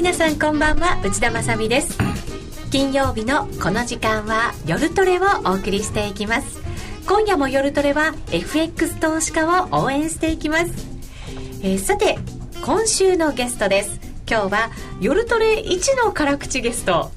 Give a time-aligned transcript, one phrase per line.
[0.00, 1.98] 皆さんこんばんは内田まさです。
[2.70, 6.58] 金曜日のこの時間は夜トレをお送りしていきます。
[7.06, 10.72] 今夜も夜トレは FX 投資家を応援していきます、
[11.62, 12.16] えー、さて
[12.64, 14.00] 今週のゲストです。
[14.26, 14.70] 今日は
[15.02, 17.10] 夜トレ1の辛口ゲスト。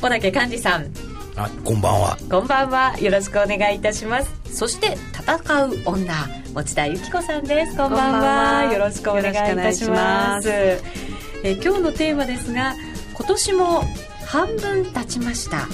[0.00, 0.92] 小竹寛治さん。
[1.36, 2.18] あこんばんは。
[2.28, 2.98] こんばんは。
[2.98, 4.30] よろしくお願いいたします。
[4.52, 7.76] そして戦う女持田由紀子さんです。
[7.76, 8.72] こんばんは。
[8.72, 11.07] よろしくお願いいたします
[11.44, 12.74] え今日のテーマですが
[13.14, 13.84] 今年も
[14.26, 15.68] 半分経ちました。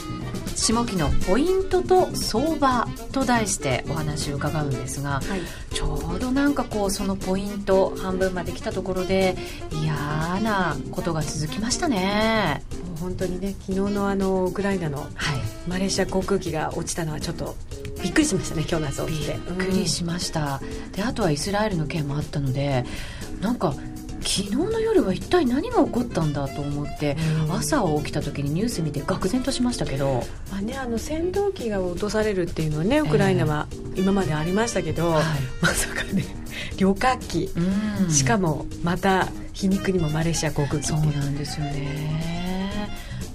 [0.56, 9.36] 下期のポイントと相場と題してお話を伺うんですが、はい、ちょうどなんかこうそのポイント半分まで来たところで
[9.82, 9.94] 嫌
[10.42, 12.62] なことが続きましたね。
[13.00, 15.06] 本当にね昨日のあのウクライナの
[15.66, 17.56] マレーシア航空機が落ちたのはちょっと
[18.02, 19.34] びっくりしましたね今日の朝起きて。
[19.34, 22.84] びっくりしました、うん、であとはイスラエルの件もあったので
[23.40, 23.74] なんか
[24.25, 35.25] 昨日の夜は一体何が起こったんだと思って、うん、朝起きた時にニュース見て愕然としましたけど、まあね、あの戦闘機が落とされるっていうのはねウクライナは今までありましたけど、えーはい、
[35.61, 36.25] まさかね
[36.77, 37.50] 旅客機、
[38.02, 42.63] うん、しかもまた皮肉にもマレーシア航空機そうなんですよね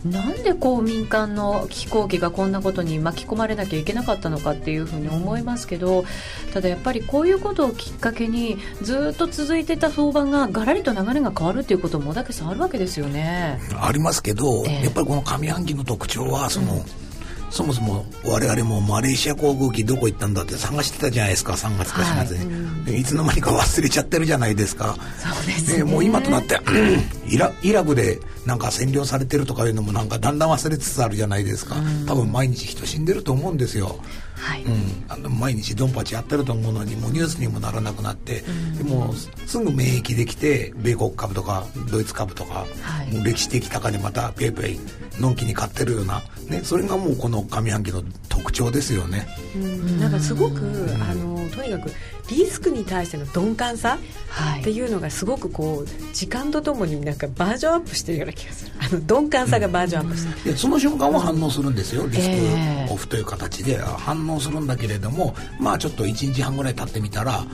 [0.05, 6.05] なんでこう民間の飛行機がこんなことに巻き込まれなきゃいけなかったのかっていうふうに思いますけど
[6.53, 13.59] ただやっぱりこういうことをきっかけにずっと続いてた相場ががらりと流れが変わるっていうこともだけさあるわけですよね。
[13.81, 17.08] ありますけど、えー、やっぱりこの上半期の特徴はその、うん
[17.50, 24.95] そもそも我々もマレーシア航空機どこ行ったんだって探してたじゃないですか3月か4月に、はい、いつの間にか忘れちゃってるじゃないですか。
[25.17, 26.60] そうですね、もう今となって
[27.27, 31.76] イライラクでなんか占領されてるとかいうのもなんかだんだん忘れつつあるじゃないですか、
[32.08, 33.99] 多分毎日人死んでると思うんですよ
[34.39, 44.80] はい、うん、あの毎日ドンパチやってると思うのにもうニュースにもならなくなって、うん、でもすぐ免疫できて米国株とかドイツ株とか、はい、もう歴史的高値またペイペイ
[45.20, 49.28] のんきに買ってるような、ね、それがもうこの上半期の特徴ですよね。
[49.55, 50.60] うん、なんかすごく、
[51.10, 51.92] あのとにかく
[52.30, 53.98] リスクに対しての鈍感さ
[54.60, 58.72] っていうのがすごくこう時間とともになんかバージョンアップしてるような気がする。
[58.80, 62.30] あの鈍感さがバージョンアップしてる、うん、その瞬間は反応するんですよリス
[62.88, 63.78] クオフという形で。
[63.80, 67.45] 反応するんだけれどもまあちょっと1日半ぐらい経ってみたら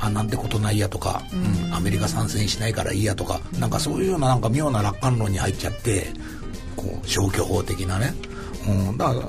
[0.00, 1.22] あなんてことないやとか、
[1.66, 6.08] うん、アメリカ参戦しないからいいやとか、なんかそういうようななんか妙な楽観論に入っちゃって
[6.76, 8.12] こう消去法的なね、
[8.68, 9.26] うん、だから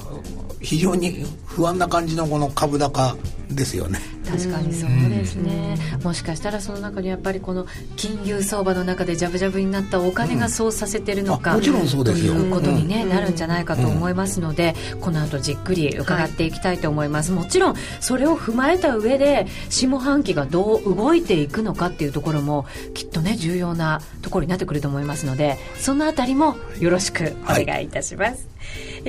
[0.61, 3.15] 非常に不安な感じのこの株高
[3.49, 3.99] ですよね。
[4.27, 7.65] 確かにそうですね、もしかしたらその中にやっぱりこの
[7.95, 12.33] 金融相場の中でジャブジャブになったお金がそうさせてるのか、もちろんそうですよ。
[12.33, 28.37] ということに、ねなるんじゃないかと思いますので、この後じっくり伺っていきたいと思います、もちろんそれを踏まえた上で下半期がどう動いていくのかっていうところもきっとね重要なところになってくると思いますのでそのあたりもよろしくお願いいたします、はい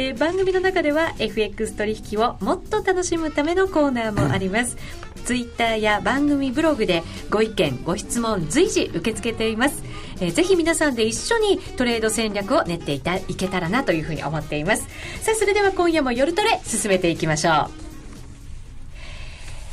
[0.00, 4.76] えー、番組の中では FX 取引をもっと楽しむためのコーナーもあります、
[5.24, 9.82] ツイッターや番組ブログでご意見ご質問随時受け付けています、
[10.20, 14.84] えー、ぜひ皆さんで一緒にトレード戦略を練っていたいけたらなというふうに思っています。
[15.20, 17.88] さあそれでは今夜も夜トレ進めていきましょう。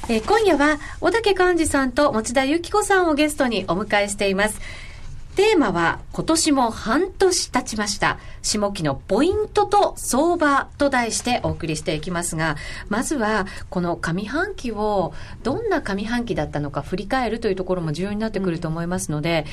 [0.09, 4.59] えー、今夜は小竹寛治さんと持田由紀子さんをゲストにお迎えしています。
[5.35, 8.19] テーマは今年も半年経ちました。
[8.41, 12.56] 下期のポイントと相場と題してお送りしていきますが、
[12.88, 15.13] まずはこの上半期を
[15.44, 19.46] どんな上半期だったのか振り返るというところも重要になってくると思いますので、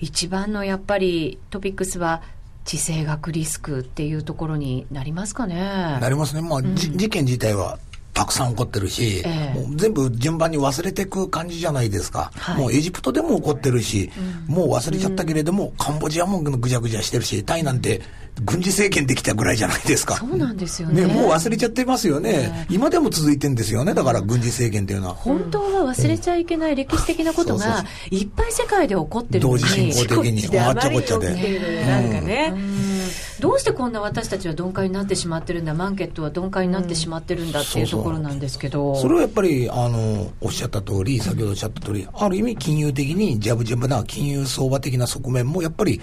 [0.00, 2.22] うん、一番のやっぱりトピックスは
[2.66, 5.98] 地政学リスクっていうところになりますかね？
[6.00, 6.42] なりますね。
[6.42, 7.78] まあ、うん、事件自体は
[8.20, 14.10] たくさん起こってるし、えー、もう全部順番に忘れていく感じじゃないですか、はい、もうエジプトでも起こってるし、
[14.46, 18.02] うん、もう忘れちゃったけれども、うん、カンボジアもぐちゃぐちゃしてるしタイなんて
[18.42, 20.16] 軍事政権できたぐらいじゃないですか。
[20.16, 23.94] そうなんですよね、ね、もう忘れちゃってますよね、えー、今でも続いてんですよね。
[23.94, 25.14] だから軍事政権っていうのは。
[25.14, 32.54] 本当は忘れちゃいけない歴史的なことがいっぱい世界で起こってる同時進行的にあっちゃこっちゃで、なんかね、
[33.40, 46.00] どうしてこんな私たちは鈍化になってしまってるんだマーケットは鈍化になってしまってるんだっていうところなんですけど、それはやっぱりあのおっしゃった通り先ほどおっしゃった通りある意味金融的にジャブジャブな金融相場的な側面もやっぱり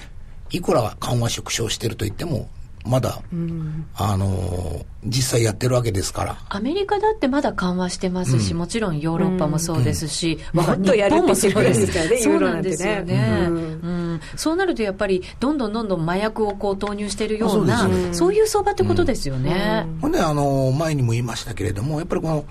[0.51, 2.50] いくら緩和縮小してるといっても
[2.88, 6.38] まだ、うん、あの実際やってるわけですから。
[6.50, 12.18] アメリカだってまだ緩和してますし、うん、もちろんヨーロッパもそうですし、うん、もっとやるもそうですからね。
[12.18, 14.22] そうなんですよね、うん。
[14.36, 22.45] そうなるとやっぱりどんどんどんどん麻薬をこう投入しているようなそういう相場ってことですよね、ほんであの前にも言いましたけれどもやっぱりこの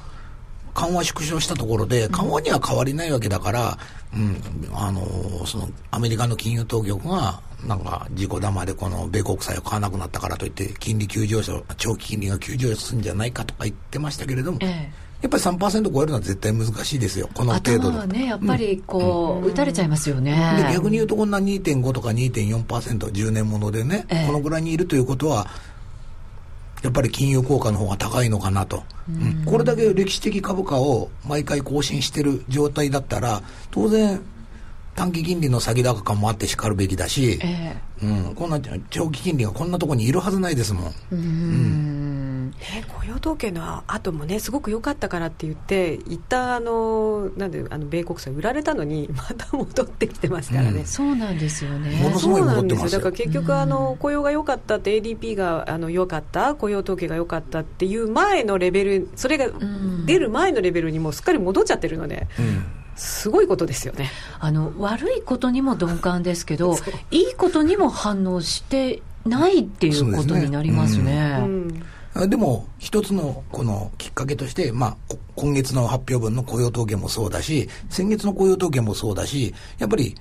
[0.77, 3.79] 緩和縮小したところで、緩和には変わりないわけだから、
[4.15, 4.41] うん、
[4.75, 14.93] あの、その、アメリカの金融当局が、なんか自己玉でこの米国債を買わなくなったからといって金利急上昇長期金利が急上昇するんじゃないかとか言ってましたけれども、ええ、
[15.23, 17.99] やっぱり3%超えるのは絶対難しいですよ、この程度で。
[17.99, 20.33] はね、やっぱりこう、うん、打たれちゃいますよね。
[20.59, 25.47] で逆に言うと、こんな2.5とか2.4%、10年ものでね、ええ、このぐらいにいるということは、
[26.87, 33.43] やっぱり金融効果の方が高いのかなと、うん、これだけ歴史的株価を毎回更新してる状態だったら、
[33.73, 34.21] 当然、
[34.95, 40.95] 短期金利の先高感もあってしかるべきだし、えー、うん、こんな長期金利がこんなところにいるはずないですもん。
[41.11, 42.06] うん
[42.47, 42.51] うん。
[42.53, 52.01] ね、雇用統計の後もねすごく良かったからって言って一旦あのなんであの米国債売られたのに また戻ってきてますからね、うん、そうなんですよね。
[52.03, 52.99] ものすごい戻ってますよ。
[52.99, 59.49] だから結局あの雇用が良かったって ADP があの良かった雇用統計が良かったっていう前のレベルそれが
[60.07, 62.65] 出る前のレベルにもすっかり戻っちゃってるので、うん。
[62.97, 64.11] すごいことですよね。
[64.41, 66.77] あの悪いことにも鈍感ですけど
[67.11, 71.39] いいことにも反応してないっていうことになりますね。
[72.29, 74.97] でも、一つのこのきっかけとして、まあ、
[75.35, 80.15] 今月の発表分の雇用統計もそうだし、先月の雇用統計もそうだし、やっぱり、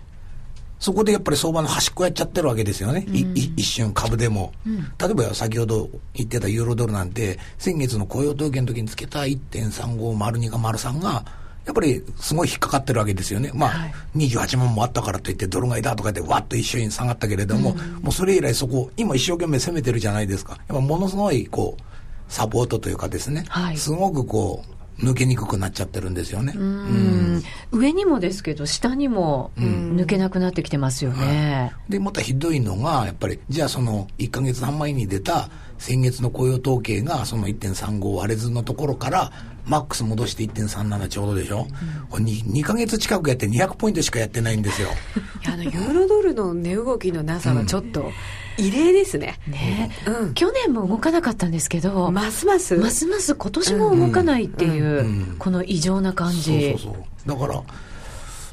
[0.77, 11.25] そこでやっぱり相場の端っこやっちゃってるわけですよね、うん、一瞬、株でも、うん、例えば先ほど言ってたユーロドルなんて、先月の雇用統計の時につけた1.3502か03が、
[11.65, 13.51] やっぱりすごい引っかかってるわけですよね。
[13.53, 20.53] まあ、はい、28万もあったからといってドル買いだとかでわっと一緒に下がったけれども、うん、もうそれ以来そこ、今一生懸命攻めてるじゃないですか。
[20.67, 21.81] やっぱものすごいこう、
[22.27, 26.53] サポートというかですね、はい、すごくこう、抜けにくくなっちゃってるんですよね。
[26.55, 31.71] うん、上にもですけど、下にも抜けなくなってきてますよね。
[31.73, 39.31] はい、で、またひどいのが、やっぱり、じゃあその1か月半前に出た先月の雇用統計が、その1.35割れずのところから、
[39.65, 41.67] マックス戻して1.37ちょうどでしょ、
[42.13, 44.89] うん、2, 2ヶ月近くやって200ポイントしかやってないんですよ。
[45.47, 48.11] あのユーロドルの値動きのなさはちょっと、うん。
[48.57, 49.37] 異例ですね。
[49.47, 52.77] ね、うん、去年も動かなかったんですけどますます。
[52.77, 54.89] ますます今年も動かないっていう、うん。
[54.89, 56.71] うん、この異常な感じ。
[56.71, 57.39] そうそうそう。
[57.39, 57.61] だから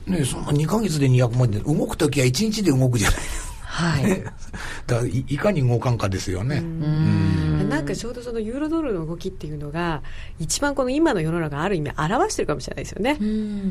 [0.06, 3.20] ねその2か月で200万で動く時は1日で動くじゃない
[3.72, 4.22] はい、
[4.86, 6.58] だからいかに動かんかですよね。
[6.58, 7.68] うん。
[7.70, 10.02] なんかちょうどそのユーロドルの動きっていうのが
[10.38, 13.18] 一番この今の世の中ある意味表してるかもしれないですよね。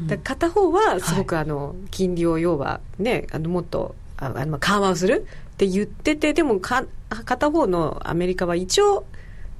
[0.07, 9.05] だ片方はすごくあの金利を要はねあのもっとあの緩和をするって言っててでもか片方のアメリカは一応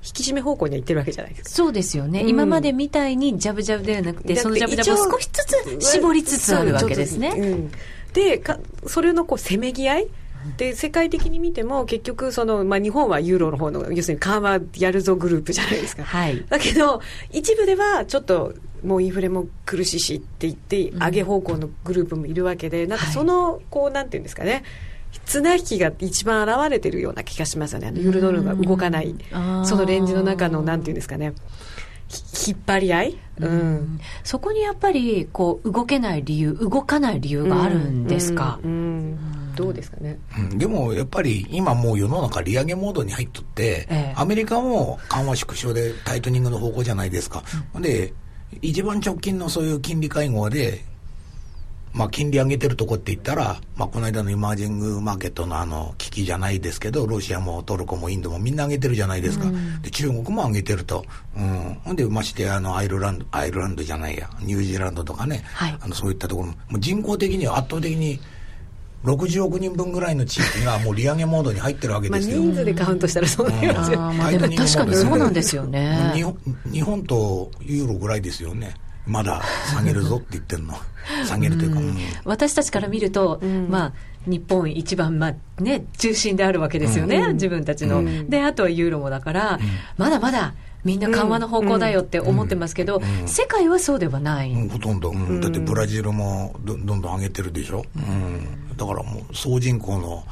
[0.03, 1.49] 引き締め方向には行ってるわけじゃないですか。
[1.51, 7.71] そうですよね、うん、今までみたいにジャブジャブではなくてそのジャブジャブを少しずつ絞りつつあるわけですね、うん、
[8.13, 8.57] でか
[8.88, 10.07] それのこうせめぎ合い
[10.57, 17.01] で世界的に見ても結局その、まあ、日本はユーロの方の要するに緩和やるぞグループじゃないですか、はい、だけど
[17.31, 18.53] 一部ではちょっと
[18.83, 24.63] もうインフレも苦しいしって言って上げ方向のグループもいるわけで、なんかそのこうなんていうんですかね、
[25.25, 29.15] 綱引きが一番現れてるような気がしますよね、あのユーロドルが動かない、
[29.65, 31.33] そのレンジの中のなんていうんですかね、
[32.48, 38.60] 引っ張り合い、うん、うん、そこにやっぱりこう動けない理由、動かない理由があるんですか？
[38.63, 38.74] うん、う
[39.38, 47.43] んどうですかね、うん、でもやっぱり今もう世の中利上げモードに入っとって、ええ、アメリカも緩和縮小でタイトニングの方向じゃないですか、
[47.74, 48.13] うん、で
[48.62, 50.84] 一番直近のそういう金利会合で
[51.93, 59.46] まあ、金利上げてるとこって言ったら、まあ、この間のイマージングマーケットのあの危機じゃないですけど、ロシアもトルコもインドもみんな上げてるじゃないですか。
[59.46, 61.05] うん、で、中国も上げてると。
[61.36, 61.79] うん。
[61.84, 68.20] ほんで、ましてあの、アイルランド、アイルランドじゃないや、ニュージーランドとかね、はい、あの、そういったところも、人口的には圧倒的に、
[69.03, 72.38] 60億人分ぐらいの地域がもう利上げモードに入ってるわけですよ。
[72.38, 76.12] 人数でカウントしたらそうなりますよ、うん、確かにそうなんですよね。
[76.13, 76.38] 日本
[76.72, 78.75] 日本とユーロぐらいですよね。
[79.08, 79.41] まだ
[79.74, 80.75] 下げるぞって言ってるの。
[81.25, 83.93] 下げるというか、うん、私たちから見ると、うん、まあ、
[84.27, 89.60] 日本一番、まあね、中心であるわけですよね、うん、自分たちの、であとはユーロもだから、
[89.98, 95.11] まだまだみんな緩和の方向だよって思ってますけど、世界はそうではない、ほとんど、
[95.41, 100.23] だってブラジルもどんどん上げてるでしょ、うん、だからもう総人口の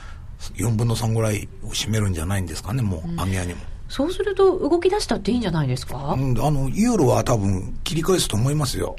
[0.55, 3.61] 4分の3ぐらいを占めるんじゃないんですかね、もう、上げ上げも。
[3.89, 8.95] そうすると動き出したっていいんじゃないですか、うん、あのユーロは多分切り返すと思いますよ。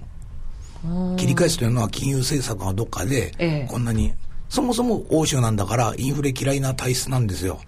[1.16, 4.16] 切り返すというのは金融政策がどっかで、こんなに、ええ、
[4.48, 7.60] そもそも欧州なんだからインフレ嫌いな体質なんですよ。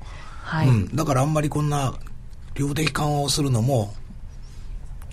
[0.42, 1.94] はい、うん、だからあんまりこんな
[2.54, 3.94] 量的緩和をするのも、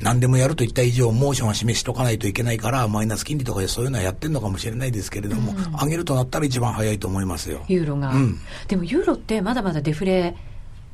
[0.01, 7.65] 何でもやるといった以上、モーションは示しとかないといけないから、マイナス金利とかでそういうのはやってるのかもしれないですけれども、うん、上げるとなったら一番早いと思いますよ。
[7.67, 8.09] ユーロが。
[8.11, 10.35] うん、でもユーロってまだまだデフレ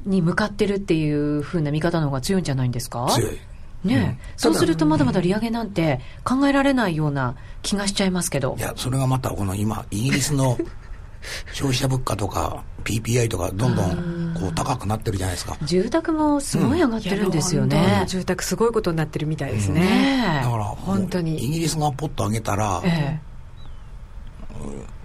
[0.05, 3.07] に向かってるっていうふうな見方の方が強いんじゃないんですか？
[3.11, 3.39] 強い。
[3.83, 8.55] ね、うん、そうするとまだまだ利上げなんて考えられないような気がしちゃいますけど。
[8.57, 10.57] いや、それがまたこの今、イギリスの
[11.53, 15.57] 消費者物価とか PPI とかどんどんこう高くなってるじゃないですか。
[15.63, 21.37] 住宅もすごい上がってるんですよね、うん、住宅すごいことになってるみたいですね、ねだから本当に。
[21.37, 23.35] イギリスがポッと上げたら、ええ。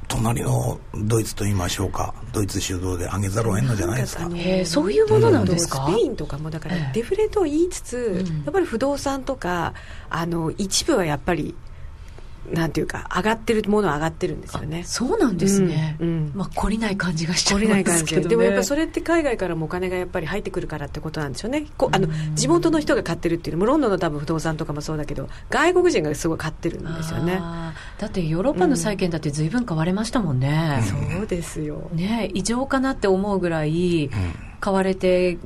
[0.08, 2.12] 隣のドイツと言いましょうか。
[2.32, 9.74] ドイツ主導で上げざるを得んのじゃないですか、えー、そういうものなんですか、スペインとかもだからデフレと言いつつ、やっぱり不動産とか
[10.08, 11.54] あの一部はやっぱり
[12.52, 14.83] なんていうか上がってるものは上がってるんですよね。
[14.85, 21.66] そうなんですね、うんうん、まあ懲りない感じがしちゃいますけど、ね、でもやっぱそれって海外からもお金がやっぱり入ってくるからってことなんですよね。
[21.76, 27.40] こあの地元の人が買ってるっていうのもロンドンの多分不動産とかもそうだけど外国人がすごい買ってるんですよね。
[27.99, 31.90] だってヨーロッパの債券だって随分買われましたもんね、うん、そうですよ。
[31.92, 34.11] ね異常かなって思うぐらい
[34.61, 35.38] 買われて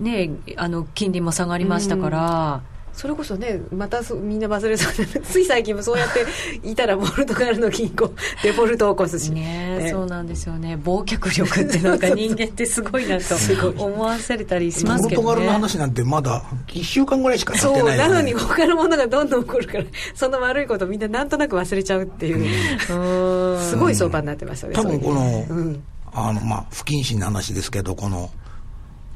[0.00, 2.62] ねあの金利も下がりましたから、
[2.96, 6.26] それこそねまたみんな忘れそうで つい最近もそうやって
[6.66, 8.10] いたらポルトガルの銀行。
[8.42, 9.30] デフォルトを起こすし。
[9.32, 10.78] ね、ね、そうなんですよね。
[10.82, 13.34] 忘却力ってなんか人間ってすごいなと
[13.76, 18.12] 思わせれたりしますけど、ね、ポルトガルの話なんてまだ1週間ぐらいしか経ってない、ね、そう。
[18.12, 19.84] なのに他のものがどんどん起こるから
[20.14, 25.82] その悪いことみんななんとなく忘れちゃうっていう、うん、すごい相場になってますよね多分この、うん、
[26.14, 28.30] あのまあ不謹慎な話ですけどこの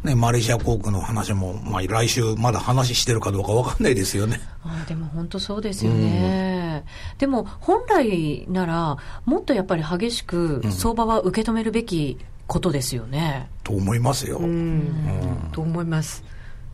[0.02, 4.40] ね、マレーシア航空の話も、まあ、来週まだ話してるかどうか分かんないですよね。
[4.64, 13.49] あでも本当そうですよね、うん、でも本来なら、もっとやっぱり激しく相場は受け止めるべきことですよね。
[13.59, 14.38] うん、と思いますよ。
[14.38, 16.25] うん、と思います。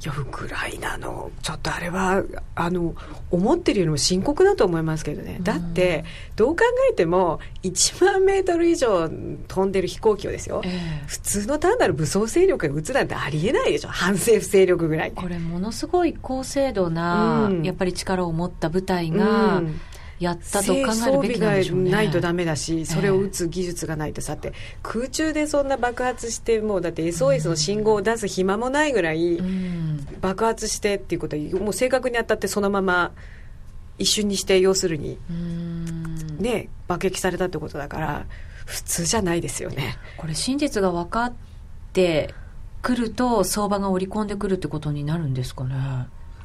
[0.02, 1.30] いやウクライナの。
[1.42, 2.22] ちょっとあれは
[2.54, 2.94] あの
[3.30, 6.04] 思ってるよりも深刻だと思いますけどね、だって
[6.36, 13.88] どう考えても1万メートル以上飛んでる飛行機をですよ、えー、普通の単なる武装勢力が撃つなんてありえないでしょ。
[13.88, 15.12] 反政府勢力ぐらい。
[15.12, 19.80] これものすごい高精度な、うん、やっぱり力を持った部隊が、うん
[20.18, 29.38] やったと考えるべきなんでしょう、ね、ないとダメだしそれを撃つ技術がないとさって、空中でそんな爆発してもうだって SOS の信号を出す暇もないぐらい
[30.20, 33.12] 爆発してっていうことはもう正確に当たってそのまま
[33.98, 35.18] 一瞬にして要するに
[36.38, 38.26] ね爆撃されたってことだから
[38.66, 39.96] 普通じゃないですよね。
[40.16, 41.32] これ真実が分かっ
[41.92, 42.34] て
[42.82, 45.74] くると相場が織り込んでくるってことになるんですかね。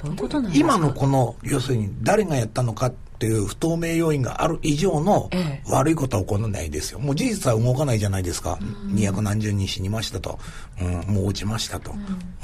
[0.02, 0.76] どういうことなんですか？
[0.76, 5.30] 今のこの要するに誰がやったのかっていう不透明要因がある以上の
[5.70, 7.00] 悪いことは起こらないですよ。
[7.00, 8.58] もう事実は動かないじゃないですか。
[8.86, 10.40] 二百何十人死にましたと。
[10.82, 11.94] うん、もう落ちましたと、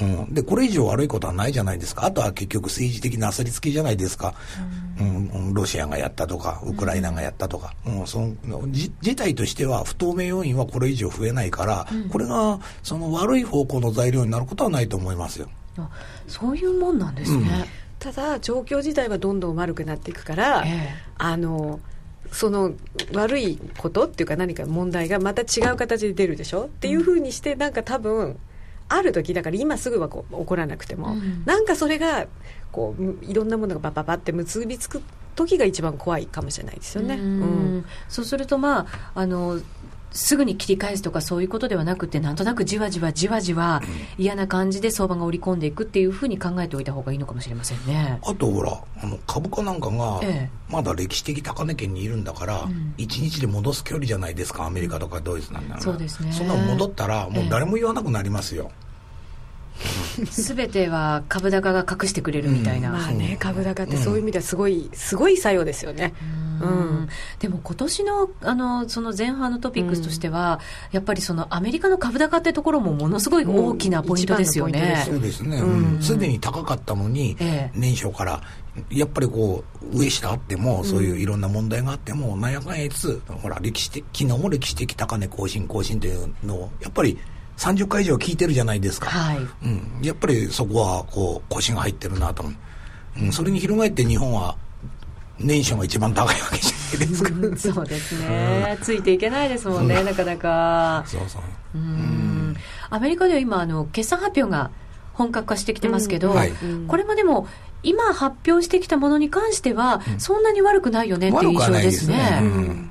[0.00, 0.34] うん、うん。
[0.34, 2.04] で、これ以上悪いことはないじゃないですか。
[2.04, 4.34] あとは結局政治的な焦りつきじゃないですか。
[5.00, 7.74] うん、うん、ロシアがやったとか、ウクライナがやったとか。
[7.84, 15.48] うん、その事態としては不透明要因はこれ以上増えないから、これがその悪い方向の材料になることはないと思いますよ。
[16.28, 17.66] そういうもんなんですね。
[17.98, 20.74] ただ状況自体はどんどん悪くなっていくから、えー、
[21.16, 21.80] あの
[22.30, 22.72] その
[23.12, 26.66] 悪いことっていうか何か問題がまた違う形で出るでしょ？
[26.66, 28.38] っていうふうにしてなんか多分
[28.88, 32.26] ある時だから今すぐはこう起こらなくても、うん、なんかそれが
[32.70, 35.02] こういろんなものがバババって結びつく
[35.34, 37.14] 時が一番怖いかもしれないですよね。
[37.14, 39.60] うん、そうするとまああの
[40.10, 43.82] すぐに切り返すとかそういうことではなくてなんとなくじわじわじわじわ
[44.16, 48.18] 嫌な感じで相場が織り込んでいくっていうふうに考えておいた方がいいのかもしれませんね。
[48.22, 50.20] あとほらあの株価なんかが
[50.68, 52.64] まだ歴史的高値圏にいるんだから、
[52.98, 56.32] ええ、1日で戻す距離じゃないですかアメリカとかドイツなんだら、そうですね。
[56.32, 58.88] そんなの戻ったらもう誰も言わなくなりますよ、え
[60.26, 66.14] すべては株高が隠してくれるみたいな、うん、まあね株高ってそういう意味ではすごい、すごい作用ですよね。
[66.22, 66.47] うん、
[67.38, 70.60] でも今年のあのその前半のトピックスとしては、
[70.90, 75.02] うん、やっぱりそのアメリカの株高ってところもものすごい大きなポイントですよね。
[75.06, 75.62] そうですね。
[76.00, 78.42] す、で、に高かったのに、ええ、年初から
[78.90, 87.18] やっぱりこう上下あってもそういういろんな問題があっても、なんやかんやつほら歴史的昨日も歴史的高値更新更新というのをやっぱり
[87.56, 92.42] 30回以上聞いてるじゃないですか、はい、うん、やっぱりそこはこう腰が入ってるなと。
[92.42, 94.56] 思う、うん、それに翻って日本は
[95.40, 101.04] 年初が一番高いわけじゃないですか、うん、そうですね、うん、ついていけないですもんね、うん、なかなか。
[101.06, 101.42] そうそう。
[101.74, 102.56] うん。
[102.90, 104.70] アメリカでは今あの決算発表が
[105.12, 106.52] 本格化してきてますけど、はい、
[106.86, 107.48] これもでも
[107.82, 112.88] 今発表してきたものに関しては、そんなに悪くないよねっていう印象ですね。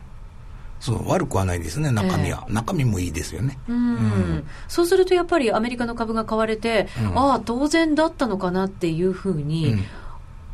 [0.80, 9.76] そう悪くはないですね、中身は、えー、中身もいいですよね、うん、うん、そうするとやっぱりアメリカの株が買われて、うん、ああ、当然だったのかなっていうふうに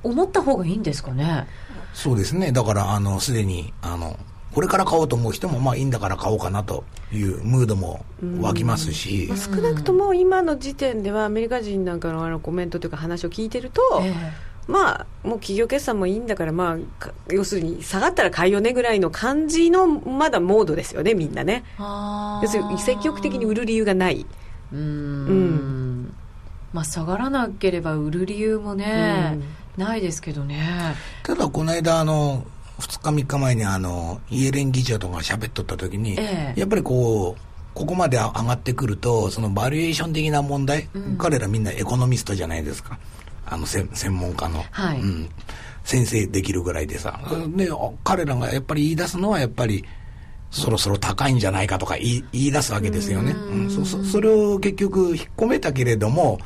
[0.02, 1.48] 思った方がいいんですかね。
[1.94, 2.52] そうですね。
[2.52, 4.18] だからあのすでにあの
[4.54, 8.06] これから買おうと思う人もまあいいんだから買おうかなというムードも
[8.40, 21.64] 湧きますし、少なくとも今の時点ではアメリカ人なんかのあのコメントというか話を聞いてると、えーまあもう企業決算もいいんだからまあ要するに下がったら買いよねぐらいの感じのまだモードですよねみんなね。
[21.78, 24.26] 要するに積極的に売る理由がない。
[24.72, 24.80] うん。
[24.80, 26.14] うん。
[26.72, 29.38] まあ下がらなければ売る理由もね、
[29.77, 30.96] ないですけどね。
[31.24, 32.46] ただこの間あの
[32.80, 37.42] 2日3日前にあのイエレン議長とか喋っとった時に、ええ、やっぱりこう
[37.74, 43.00] ここまで上がってくるとそのバリエーション的な問題、うん、彼らみんなエコノミストじゃないですか。
[43.46, 45.30] あの専門家の、はい、うん、
[45.84, 47.20] 先生できるぐらいでさ。
[47.56, 47.70] で
[48.03, 49.84] 彼らがやっぱり言い出すのはやっぱり
[50.53, 56.39] そろそろ高いんじゃないかとか言い言い出すわけですよね、うん、そそれを結局引っ込めたけれども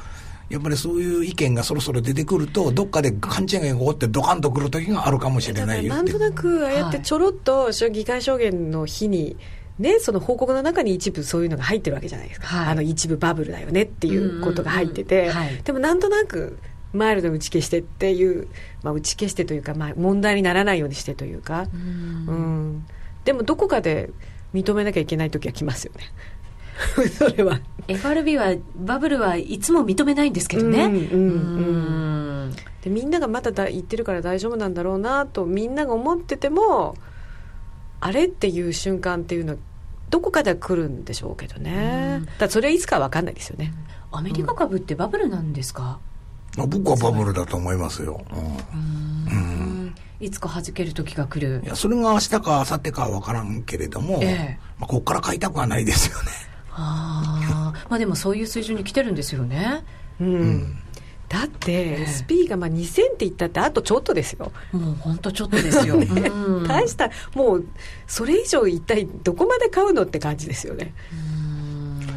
[0.50, 9.36] やっぱりそういう意見がそろそろ出てくると、どっかで勘違いが起こって、ドカンとくる時があるかもしれないよなんとなく、ああやってちょろっと議会証言の日に、
[9.80, 16.58] ね、その報告の中に一部そういうのが入ってるわけじゃないですか、はい、あの一部バブルだよねっていうことが入ってて、はい、でもなんとなく
[16.94, 18.48] マイルド打ち消してっていう、
[18.82, 22.86] まあ、打ち消してというか、まあ、問題にならないようにしてというか、うん、
[23.24, 24.10] でもどこかで
[24.54, 26.06] 認めなきゃいけない時は来ますよね。
[27.18, 27.60] それは。
[27.88, 32.56] FRB はバブルはいつも認めないんですけどね、うんうんうん。
[32.82, 36.96] でみんながまだだ言ってるから大丈夫なんだろうなとみんなが思ってても
[38.02, 39.60] あれっていう瞬間っていうのは
[40.10, 43.74] どこかでは来るんでしょうけどね、だそれはいつかは分かんないですよね。
[44.12, 46.00] アメリカ株ってバブルなんですか、
[46.58, 49.40] うん、僕はバブルだと思いますよ、うん、う
[49.90, 49.96] ん。
[50.22, 51.62] いつか弾ける時が来る。
[51.66, 54.60] いやそれが明日か明後日かは分からんけれども、ええ。
[54.80, 56.32] まあ、ここから買いたくはないですよね
[56.78, 59.84] あまあでもそういう水準に来てるんですよね。
[60.20, 60.78] うん、うん。
[61.30, 64.52] だって SP がまあ2000って言ったってあとちょっとですよ。
[64.72, 66.30] もう本当ちょっとですよ、 ね。
[66.30, 67.66] うん、大したもう
[68.08, 70.94] それ以上一体どこまで買うのって感じですよね。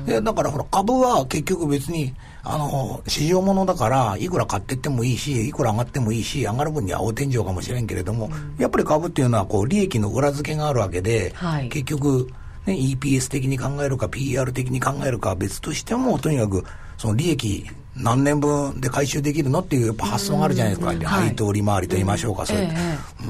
[0.07, 12.29] いやだからほら株は結局別にあの市場ものだからいくら買ってってもいいしいくら上がってもいいし上がる分には大天井かもしれんけれども、うん、やっぱり株っていうのはこう利益の裏付けがあるわけで、はい、結局
[12.67, 16.65] ね、EPS 的に考えるか PR 的に考えるかは別としてもとにかく
[16.99, 22.73] その利益何年分で回収できるのっていうやっぱ発想があるじゃないですか、配当利回りと言いましょうか、そういう、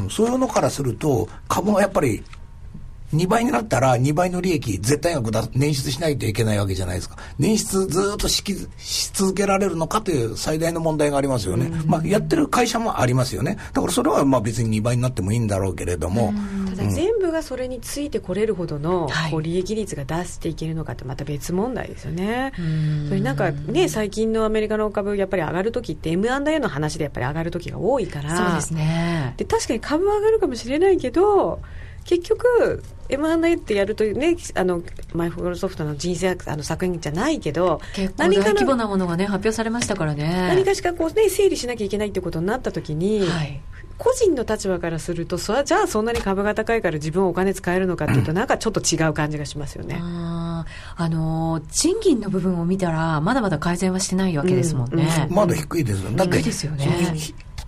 [0.02, 2.22] うん、そういうのからすると株がやっぱり
[3.12, 7.16] 2倍になったら2倍の利益絶対額だ捻出しないといけないわけじゃないですか。
[7.38, 8.44] 捻出ずっとし
[8.78, 11.70] し続けられるのかという最大の問題がありますよね。
[11.86, 13.58] まあやってる会社もありますよね。
[13.72, 16.32] だからそれはまあ別に2倍になってもいいんだろうけれども。
[16.70, 22.52] ただ全部がそれについてこれるほどのこう利益率が出していけるのかってまた別問題ですよね。
[23.08, 28.36] それなんかね、最近のアメリカの株やっぱり上がるときって M&A の話でやっぱり上がるときが多いから。
[28.36, 29.34] そうですね。
[29.36, 31.60] で確かに株上がるかもしれないけど、
[32.04, 34.82] 結局 M&A ってやるとねあの
[35.12, 43.60] マイクロソフトの人生あの作品じゃないけど結構大規模なものがね発表されましたからね何かしかこうね整理しなきゃいけないってことになった時に、はい、
[44.00, 49.98] 個人の立場からするとそじゃあそんなに株が高いから自分お金使えるのかっていうと、なんかちょっと違う感じがしますよね。
[50.00, 50.64] あ
[50.96, 55.06] あの賃金の部分を見たらまだまだ改善はしてないわけですもんね。
[55.18, 56.10] うんうん、まだ低いですよ。
[56.12, 56.86] だ低いですよね。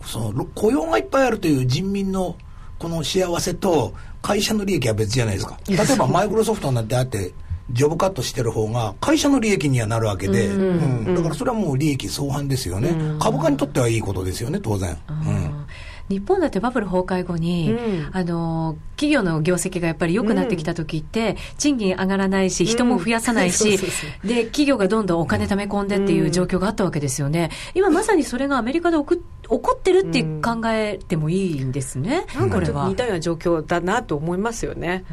[0.06, 2.36] その雇用がいっぱいあるという人民の
[2.78, 5.58] この幸せと会社の利益は別じゃないですか。
[5.68, 7.34] 例えばマイクロソフトなんてあって、
[7.70, 15.66] ジョブカットしてる方が会社の利益にはなるわけで、うん、うん、だからそれはもう利益相反ですよね、うん、株価にとってはいいことですよね当然、うん。
[16.08, 23.78] 日本だってバブル崩壊後に、うん、あの企業の業績がやっぱり良くなってきた時って、うん、賃金上がらないし人も増やさないし、
[24.22, 29.04] で企業がどんどんお金貯め込んでっていう状況があったわけですよね、今まさにそれがアメリカで起
[29.60, 35.04] こってるって考えてもいいんですね、うん、なんか似たような状況だなと思いますよね。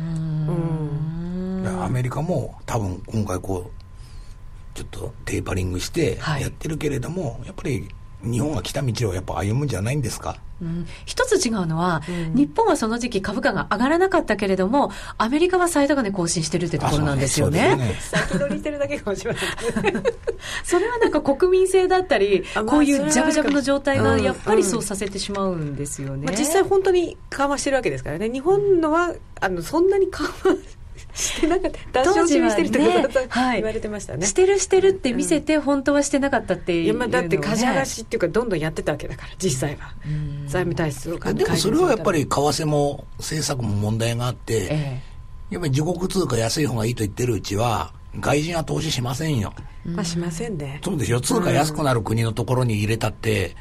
[1.82, 7.88] アメリカも多分今回こうちょっとテーパリングしてやってるけれども、はい、やっぱり
[8.24, 10.38] 日本が来た道をやっぱ歩むんじゃないんですか？
[10.62, 17.76] うん、一つ違うのは、うん、日本はその時期株価が上がらなかったけれども、アメリカは最高値更新してるってところなんですよね。
[17.76, 20.04] ね先取りしてるだけかもしれません、
[20.64, 26.26] それはなんか国民性だったり、こういうジャブジャブの状態がやっぱりそうさせてしまうんですよね。
[26.26, 28.30] まあ、実際本当に緩和してるわけですからね。
[28.30, 30.56] 日本のはあのそんなに緩和
[31.20, 32.04] してなかった。
[32.04, 34.26] 談笑してるってことはい、言われてましたね。
[34.26, 39.94] してるしてるって見せて、本当はしてなかったっていう、ね、いやまあだって貸し剥がしっていうかどんどんやってたわけだから実際は。
[40.48, 45.02] 財務体質をでもそれはやっぱり為替も政策も問題があって、え
[45.52, 49.54] え、やっぱり自国通貨安い方がいいと言ってるうちは外人は投資しませんよ。
[49.86, 50.80] まあしませんね。
[50.84, 53.56] そうですよ通貨安くなる国のところに入れたって、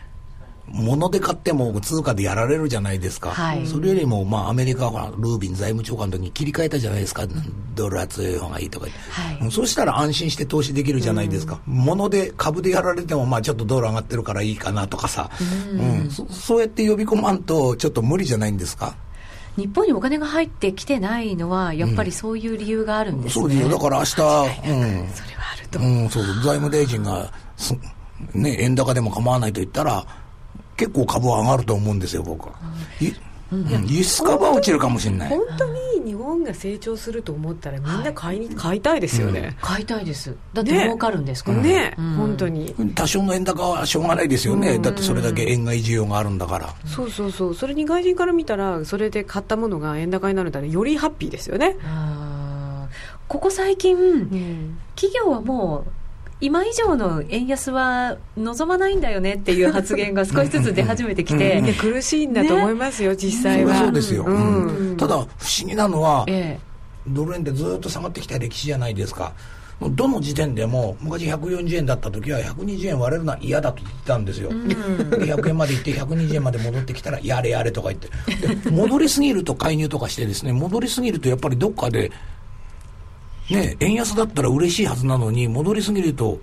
[0.71, 7.25] 物で買っても通貨でやられるじゃないですか、はい、それよりも、まあ、アメリカはルービン財務長官の時に切り替えたじゃないですか、
[7.75, 15.31] ドルは強い方がいいとか、はい、そうしたら安心して投資できるじゃないですか、うん、物で株でやられても、まあ、ちょっとドル上がってるからいいかなとかさ、
[15.73, 18.95] うん、うん、そそうやって呼び込まんと、ちょっと無理じゃないんですか？
[19.57, 25.83] 日本にお金が入ってきてないのは、やっぱりそういう理由があるんですね、うん、そうですよ、だから明日、うん、それはあると、う。
[25.83, 27.33] ん、そう財務大臣が
[28.35, 30.07] ね、円高でも構わないと言ったら、
[30.79, 32.55] 結構株は上がると思うんですよ、僕は。
[33.51, 35.29] うん、輸出株は落ちるかもしれない。
[35.31, 40.37] 本当に日本が成長すると思ったらみんな買いに、買いたいですよね、買いたいです。
[40.53, 41.59] だって儲かるんですから。
[41.59, 42.75] ね、本当に。
[42.95, 46.75] 多少の円高はしょうがないですよね、だってそれだけ円買い需要があるんだから。
[46.85, 47.55] そうそうそう。
[47.55, 51.77] それに外人から見たらそれで買ったものが円高になるんだらよりハッピーですよね。
[53.29, 55.91] ここ最近、企業はもう
[56.41, 63.75] 今以上の円安は望まないんだよねっていう発言が少しずつ出始めてきて、苦しいんだと思いますよ、ね、実際は。
[63.75, 65.29] そうですよ、うん、ただ、不思
[65.69, 66.61] 議なのは、ええ、
[67.09, 69.33] ドル円でずっと下がってきた歴史じゃないですか。
[69.81, 78.09] どの時点でも昔140円だった時は120円割れるのは嫌だと言ってたんですよ、うん、100円まで行って120円まで戻ってきたらやれやれとか言って。
[78.65, 82.11] で戻りすぎると介入とかしてですね戻りすぎるとやっぱりどっかで
[83.51, 86.39] ね、円安だったら嬉しいはずなのに、戻りすぎると、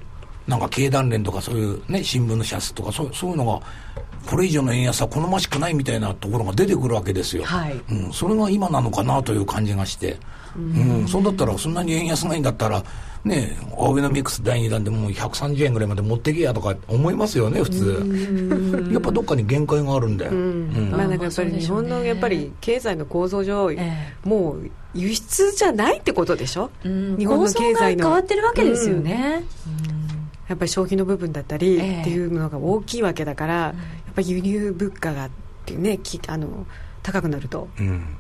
[0.48, 3.62] なんか経団連とかそういうね、新聞の社とかそう、そういうのが、
[4.26, 7.44] これ以上の円安は好ましくないみたいなところが出てくるわけですよ。
[7.44, 10.18] はい、うん、それが今なのかなという感じがして。
[10.56, 12.84] うん、うん、そうだったら、そんなに円安がいいんだったら、
[13.26, 18.90] ね、アベノミクス第2弾でもう130円ぐらいまで持ってけやとか思いますよね、普通。
[18.94, 20.32] やっぱどっかに限界があるんだよ。
[20.32, 28.04] うん、まあ、なんかやっぱり日本のやっぱり経済の構造上、えー、もう輸出じゃないってことでしょ、うん、日本の経済の。
[28.04, 29.44] 変わってるわけですよね。
[30.48, 33.74] やっぱり消費の部分だったりっていうのが大きいわけだから、や
[34.12, 35.30] っぱり輸入物価がっ
[35.66, 36.68] ていうね、きあの
[37.02, 37.70] 高くなると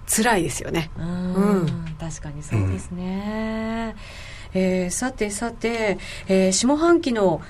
[0.07, 0.89] 辛いですよね。
[0.97, 1.67] うん、
[1.99, 3.93] 確かにそうですね。
[4.29, 7.41] うんえー、さてさて、えー、下半期の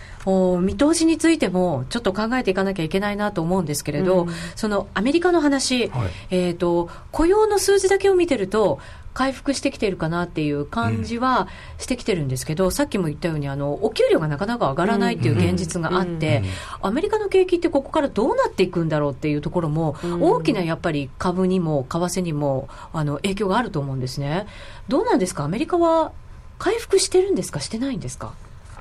[0.59, 8.79] 見通しについてもちょっと考えていかなきゃいけないなと思うんですけれど、うん、そのアメリカの話、はい、えーと、雇用の数字だけを見てると
[9.13, 16.43] 回復してきてるかなっていう感じはしてきてるんですけど、うん、さっきも言ったようにあのお給料がなかなか上がらないっていう現実があって、
[16.81, 24.47] アメリカの景気ってここからどうなっていくんだろうっていうところも、大きなやっぱり株にも為替にもあの影響があると思うんですね。
[24.89, 25.45] どうなんですか？
[25.45, 26.11] アメリカは
[26.57, 27.59] 回復してるんですか？
[27.59, 28.33] してないんですか？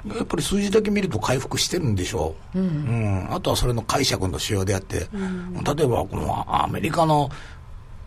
[0.06, 2.70] やっぱり数字だけ見ると回復してるんでしょう、うん、う
[3.30, 7.30] ん、あとはそれの解釈の仕様であって、うん、例えばこのアメリカの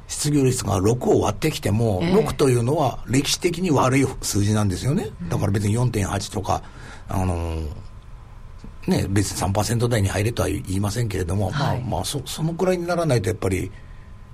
[0.07, 6.61] 失業率が6を割ってきても、えー、6というのは歴史的に悪い数字なんですよね、だから別に4.8とか、
[7.09, 7.67] あのー、
[8.87, 13.71] ね、別に3%台に入れとは言いませんけれども、はい、まあ、まあそ、そのくらいにならないとやっぱり、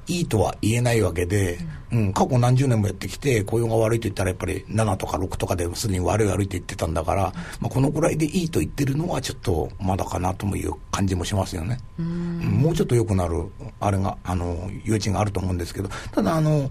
[0.08, 1.60] いいとは言えないわけで、
[1.92, 11.78] うん、過去何十年もやってきて、雇用が悪いと言ったらやっぱり7とか6とかですでに悪い悪いって言ってたんだから、まあ、このくらいでいいと言ってるのはちょっとまだかなという感じもしますよね。
[12.00, 13.46] うん、もうちょっと良くなる、
[13.80, 16.70] あれが、あの、余地があると思うんですけど、ただあの、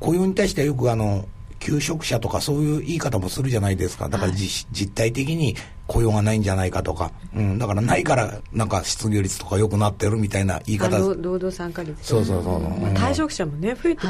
[0.00, 1.26] 雇用に対してはよくあの、
[1.64, 4.10] 求職者とかそういう言い方もするじゃないですか。
[4.10, 10.98] だから実,、実態的に雇用がないんじゃないかとか、うん、だからないからなんか失業率とか良くなってるみたいな言い方。
[10.98, 14.06] 労働参加率そうそうそう、まあ、退職者もね増えて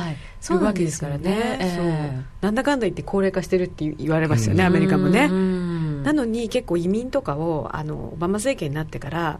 [0.50, 2.24] るわけですからね,、はい、ねそう。
[2.40, 5.28] なんだかんだ言って高齢化してるって言われますよね、アメリカもね。
[5.28, 9.38] なのに結構移民とかをあのオバマ政権になってから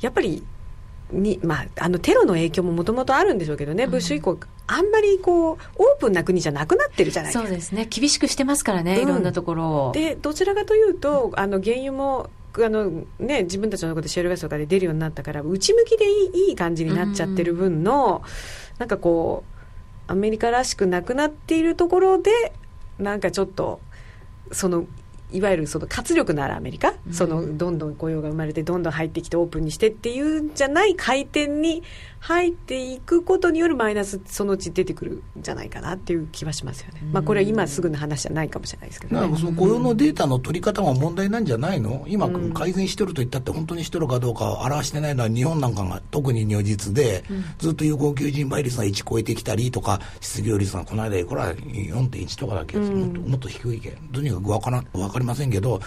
[0.00, 0.44] やっぱり
[1.12, 5.58] に、まあ、あのテロの影響ももともとあるんでしょうけどね、うん、ブッシュ以降、あんまりこうオー
[5.98, 7.46] プンな国じゃなくなってるじゃないですか。
[7.46, 19.44] そうですね、厳しくしてますからね、うん、いろんなところで、どちらかというと、あの原油もあのね、自分たちのところでシェルガスとかで出るようになったから、内向きでいいいい感じになっちゃってる分の、うん、なんかこ
[20.08, 22.30] う、アメリカらしくなくなっているところで、
[22.98, 23.80] なんかちょっと、
[24.52, 24.86] その
[25.32, 31.82] いわゆるその活力のあるアメリカ、うん、そのどんどん雇用が生まれてどんどん入ってきてオープンにしてっていうんじゃない回転に
[32.18, 42.04] 入っていくことによるマイナスそのうち出てくるんじゃないかなっていう気はしますよね、まあ、これは今すぐの話じゃないかもしれないですけど、ね、その雇用のデータの取り方が問題なんじゃないの？
[42.08, 47.24] 今改善してると言ったって本当にしてるかどうかを表してないのは日本なんかが特に如実で、
[47.58, 55.80] ずっと有効求人倍率が1超えてきたりとか失業率がこの間いくら4.1とかだけ、もっともっと低いけとにかく分から分かりませんけど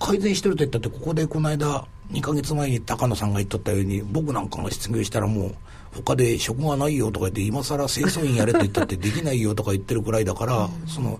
[0.00, 5.54] 改善してると言ったってここでこの間2か月前に高野さんが言っとったように僕なんかが失業したらもう
[5.94, 11.18] 他で職がないよとか言って今更清掃員やれと言ったってできないよとか言ってるくらいだから、その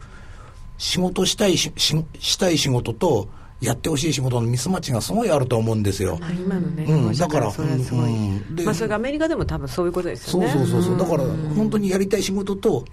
[0.76, 3.28] 仕事したいししたい仕事と
[3.60, 6.18] やってほしい仕事のミスマッチがすごいあると思うんですよ。
[6.30, 10.50] 今のね、うん、だから、それはすごい、うんまあ、それがアメリカでも多分そういうことですよね。
[10.50, 11.24] そうそうそうそう、だから
[11.54, 12.84] 本当にやりたい仕事と、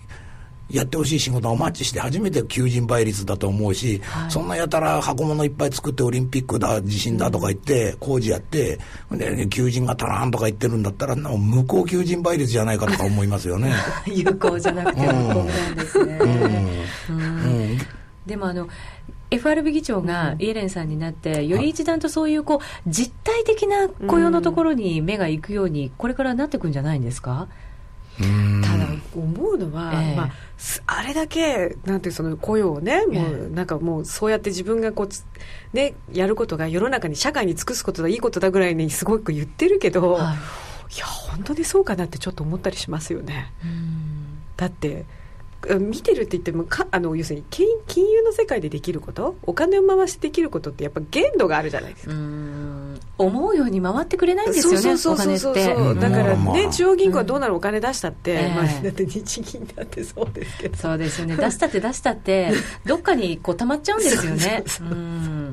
[0.73, 8.79] やってほしい仕事がマッチして初めて求人倍率だと思うし、はい、そんなやたら箱物いっぱい作ってオリンピックだ、地震だとか言って、工事やって、
[9.12, 13.71] で、求人が足らんとか言ってるんだったら、無効求人倍率じゃないかとか思いますよね。
[14.07, 16.19] 有効じゃなくて無効なんですね。
[17.09, 17.77] うん、
[18.25, 18.67] でもあの
[19.29, 27.47] FRB 議長がイエレンさんになって、より一段とそういうこう実体的な雇用のところに目が行くように、これからなっていくんじゃないんですか、
[28.17, 30.32] ただ思うのは、えー、まあ、
[30.86, 40.36] あれだけなんてその雇用をね、もうなんかもうそうやって自分がこう、ね、やることが世の中に社会に尽くすことだいいことだぐらいにすごく言ってるけど、は
[40.91, 43.52] い、いや本当にそうかなってちょっと思ったりしますよね。
[44.58, 45.06] だって
[45.80, 52.13] 見てるって言ってもかあの要するに金金融の世界でできることお金を回してできることってやっぱ限度があるじゃないですか
[53.17, 55.99] 思うように回ってくれないんですよねそうそうそうそう。
[55.99, 60.78] だからね、中央銀行はどうなるお金出したって、まあ、だって日銀だってそうですけど。
[60.78, 61.36] そうですよね。
[61.36, 62.54] 出したって出したって
[62.86, 64.63] どっかにこう溜まっちゃうんですよね。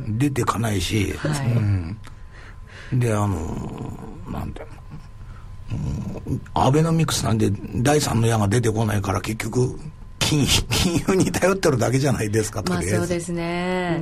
[0.09, 1.96] 出てかないし、はい、うん、
[2.92, 3.92] であの
[4.31, 4.66] なんていう。
[4.66, 4.81] の
[6.55, 9.79] アベノミクスなんで第三の矢が出てこないから結局
[10.31, 13.95] 金 金融に頼ってるだけじゃないですかまあそうですね。
[13.95, 14.01] で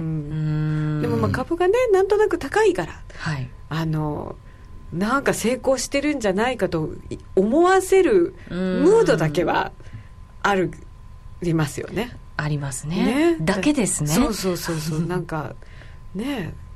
[1.08, 4.36] もまあ株がねなんとなく高いから、はい、あの
[4.92, 6.90] なんか成功してるんじゃないかと
[7.34, 9.72] 思わせるムードだけは
[10.42, 10.70] ある
[11.40, 12.14] りますよね。
[12.36, 14.10] ありますね、ね、だけですね。
[14.10, 15.00] そうそうそうそう。
[15.00, 15.54] なんか
[16.14, 16.67] ねそうだ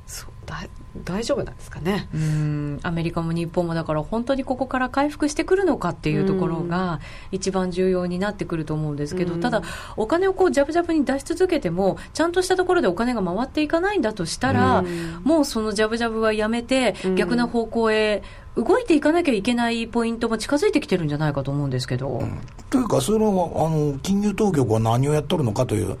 [1.03, 2.07] 大丈夫なんですかね？
[2.13, 7.01] うんアメリカも日本もだから本当にここから回復してくるのかっていうところが
[7.31, 9.61] 一番重要になってくると思うんですけど、ただ
[9.97, 14.83] お金をこうジャブジャブに出し続けてもちゃんとしたところでお金が回っていかないんだとしたら、
[15.23, 18.23] もうそのジャブジャブはやめて逆な方向へ
[18.55, 21.73] 動いていかなきゃいけないポイントも近づいてきてるんじゃないかと思うん。
[21.73, 22.07] ですけど。
[22.07, 25.97] うん、というか、それはあの金融当局は何をやっとるのかという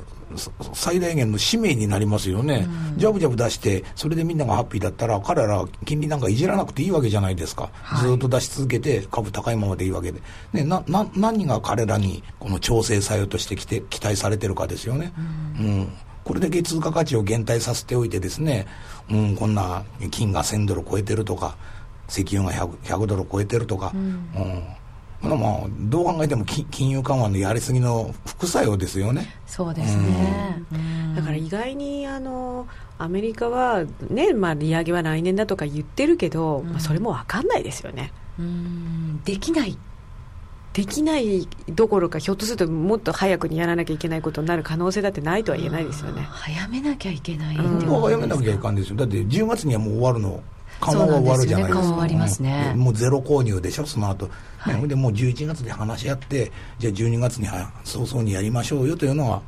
[0.73, 10.21] 最大限の使命になりますよね、うん、ジャブジャブ出して、それでみんながハッピーだったら、彼ら金利なんかいじらなくていいわけじゃないですか、はい、ずっと出し続けて、株高いままでいいわけで、
[10.53, 15.13] ね、なな何が彼らにこの調整作用としてきて期待されてるかですよね。
[15.59, 15.93] うん、うん。
[16.23, 18.65] これだけ通貨価値を減退させておいてですね、
[19.09, 21.57] うん、こんな金が1000ドル超えてるとか、
[22.09, 24.03] 石油が 100, 100ドル超えてるとか、うん、う
[24.39, 24.63] ん
[25.35, 29.35] まあ、どう考えても金融緩和のやりすぎの副作用ですよね。
[29.45, 32.67] そうですね、うん、だから意外にあの
[32.97, 38.11] アメリカは、ねまあ、利上げは来年だとか言ってるけど、うん、まあ、それも分かんないですよね。
[38.39, 39.21] うん。
[39.23, 39.77] できない。
[40.73, 46.23] できないどころかひょっとするともっと早くにやらなきゃいけないことになる可能性だってないとは言えないですよね。
[46.31, 48.95] 早めなきゃいけない、うん、早めなきゃいかんですよ。
[48.95, 50.41] だって10月にはもう終わるの
[50.79, 51.83] 緩和は終わるじゃないですか。
[51.83, 57.47] すね、わりますね、もうゼロ購入でしょ、その後、はい、でもう11月で話し合って、じゃあ12月に
[57.83, 59.41] 早々にやりましょうよというのは。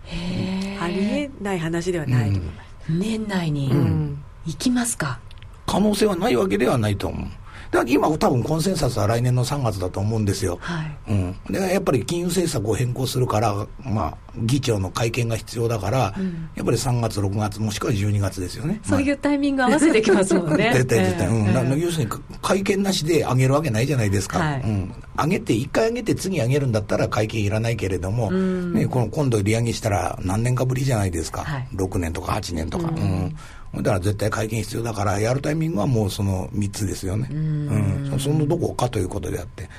[0.81, 2.91] ありえない話ではないと思います。
[2.91, 5.19] うん、年内に、うん、行きますか？
[5.65, 7.27] 可能性はないわけではないと思う。
[7.75, 10.57] だ今多分コンセンサスは来年の3月だと思うんですよ。
[10.61, 11.35] はい、うん。
[11.49, 18.79] で、やっぱり金融政策を変更するから、まあ、議長の会見が必要だから、うん、やっぱり3月、6月、もしくは12月ですよね。
[18.83, 20.71] そういうタイミング合わせてきますもんね。
[20.73, 21.27] 絶対絶対。
[21.27, 21.47] うん。
[21.47, 22.11] えー、要するに、
[22.41, 24.39] 会見なしで上げるわけないじゃないですか。
[24.39, 24.93] はい、うん。
[25.17, 31.43] 上げて、1回上げて次上げるんだったら会見いらないけれども、うん、ね、この今度利上げしたら何年かぶりじゃないですか。
[31.43, 32.87] はい、6年とか8年とか。
[32.87, 33.35] うん、うん
[33.77, 37.27] だから絶対会見必要だから、やるタイミングはもうその3つですよね。
[37.31, 39.69] うん、うん、そのどこかということであって。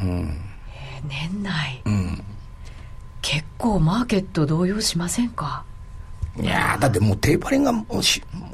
[0.00, 0.40] うん、
[1.08, 2.24] 年内、うん、
[3.22, 5.64] 結構マーケット動揺しませんか？
[6.40, 7.78] いやだってもうテーパリングが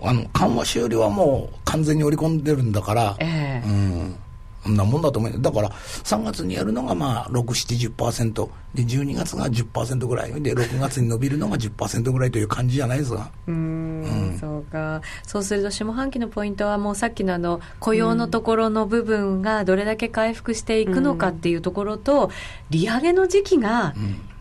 [0.03, 4.17] あの緩和終了はもう完全に織り込んでるんだから、えー、うん
[4.63, 10.43] そんなもんだと思うだから3月にやるのがまあ6、7、10%で12月が10%ぐらい。
[10.43, 13.31] で6月に伸びるのが10%ぐらいという感じじゃないですか。
[13.49, 15.01] うん、そうか。
[15.27, 22.31] そうすると下半期のポイントはもうさっきのあの雇用のところの部分がどれだけ回復していくのかっていうところと、
[22.71, 23.95] 利上げの時期が、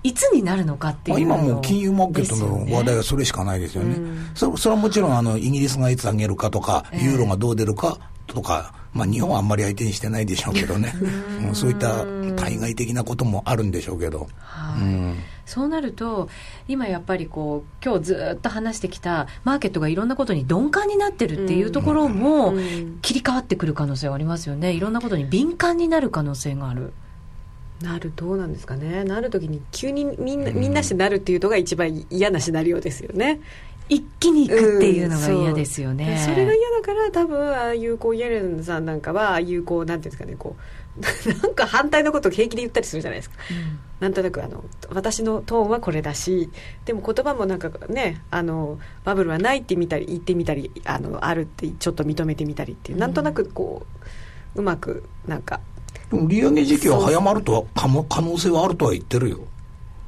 [0.03, 3.95] いつになるのかっていう、今もう金融マーケットの話題はそれしかないですよね。
[4.35, 7.97] そそれはもちろんあのイギリスがいつ上げるかとか、ユーロがどう出るか
[8.33, 10.93] とか、まあ、日本はあんまり相手にしてないでしょうけどね、
[11.51, 14.27] うそういった対外的なこともあるんでしょうけど。
[14.39, 15.15] はい、うん
[15.49, 16.29] そうなると、
[16.67, 22.53] 今やっぱりこう、今日ずっと話してきた、マーケットがいろんなことに鈍感になってるっていうところも、
[23.01, 26.93] 切り替わってくる可能性はありますよね、いろんなことに敏感になる可能性がある。
[27.81, 29.03] なるどうなんですかね。
[29.05, 33.39] なるときに急にみんなみんなしてなるっていうのが一番嫌なシナリオですよね
[33.89, 40.61] 一気にいくっていうのが嫌ですよね、うん、そそれが嫌だから多分ああいうこうイエレンさんなんかはああいうこうなんていうんですかねこう
[41.41, 46.49] なんか反対のことを平気で言ったりするじゃないですか、うん、なんとなくあの私のトーンはこれだし
[46.85, 53.85] でも言葉もなんかねあのバブルはないってみたり言ってみたりあのあるってちょっと認めてみたりっていう、なんとなくこ
[54.55, 55.59] ううまくなんか
[56.11, 59.39] 売上時期は早まるとは可能性はあるとは言ってるよ、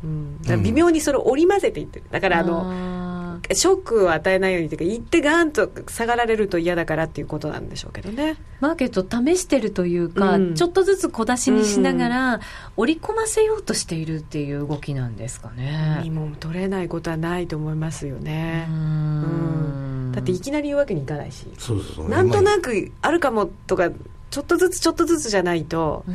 [0.03, 3.10] うん、微妙にそれを織り交ぜていってだからあの
[3.53, 8.37] ショックを与えないようにというか行ってガーンと下がられると嫌だからっていうことなんでしょうけどね。
[8.59, 12.39] マーケット試してるというか、うん、ちょっとずつ小出しにしながら、
[12.77, 16.01] 織り込ませようとしているっていう動きなんですかね。
[16.03, 18.67] 身も取れないことはないと思いますよね。
[18.69, 20.11] うん。
[20.13, 21.47] だっていきなり言うわけにいかないし。
[21.57, 23.89] そうそうなんとなくあるかもとか
[24.31, 26.05] ちょっとずつちょっとずつじゃないと、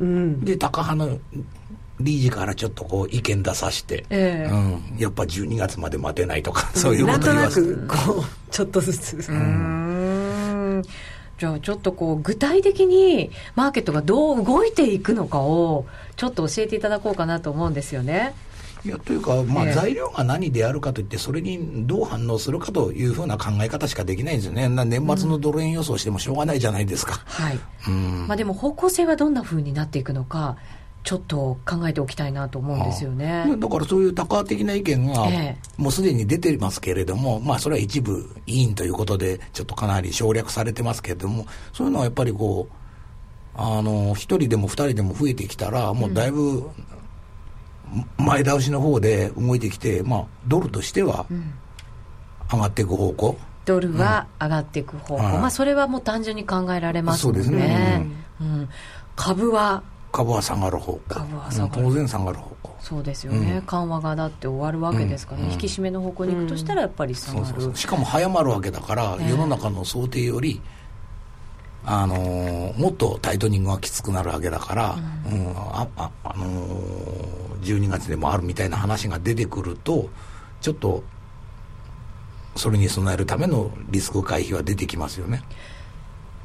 [0.00, 1.18] うん、で高派の
[2.00, 7.68] 理事からちょっとこう意見出させて、えー、うん、やっぱ12月まで待てないとか、そういうこと言わせて。
[7.68, 9.30] なんとなくこう、ちょっとずつ。
[9.30, 10.82] うん
[11.40, 15.86] じゃあちょっとこう具体的にマーケットがどう動いていくのかを
[16.16, 18.34] ちょっと教えていただこうかなと思うんですよね。
[18.84, 27.20] いやというか、まあ、材料が何であるかといって、それにどう反応するかというふうな考え方しかできないんですよね、年末のドル円予想してもしょうがないじゃないですか。
[27.26, 30.56] はいうんまあ、でも方向性はどんなふうになっていくのか、
[31.02, 33.46] ちょっと考えておきたいなと思うんですよね。
[33.58, 35.26] だからそういう多角的な意見が、
[35.76, 42.74] もうすでに出てますけれども、ええ、まあそれは一部委員ということで、ちょっとかなり省略されてますけれども、そういうのはやっぱりこう、
[43.54, 46.68] あの、一人でも二人でも増えてきたら、もうだいぶ、
[48.18, 51.26] 前倒しの方で動いてきて、まあドルとしては
[52.52, 53.36] 上がっていく方向。
[53.64, 57.22] ドルは上がっていく方向、うん、まあそれはもう単純に考えられますね。
[57.22, 58.06] そうですね。
[58.40, 58.68] うん、
[59.16, 59.82] 株は
[60.12, 61.00] 株は下がる方向。
[61.08, 61.82] 株は下がる。
[61.84, 62.76] 当然下がる方向。
[62.80, 67.76] そうですよね、うん、緩和がだって終わるわけですからね、うん、引き締めの方向に行くとしたらやっぱり下がる、そうそう。
[67.76, 70.62] しかも早まるわけだから、世の中の想定より
[71.84, 74.96] あのー、もっとタイトニングがきつくなるわけだから、
[75.26, 80.08] うん、うん、ああ、あのー、12月でもあるみたいな話が出てくると
[80.60, 81.02] ちょっと
[82.56, 85.42] それに備えるためのリスク回避は出てきますよね。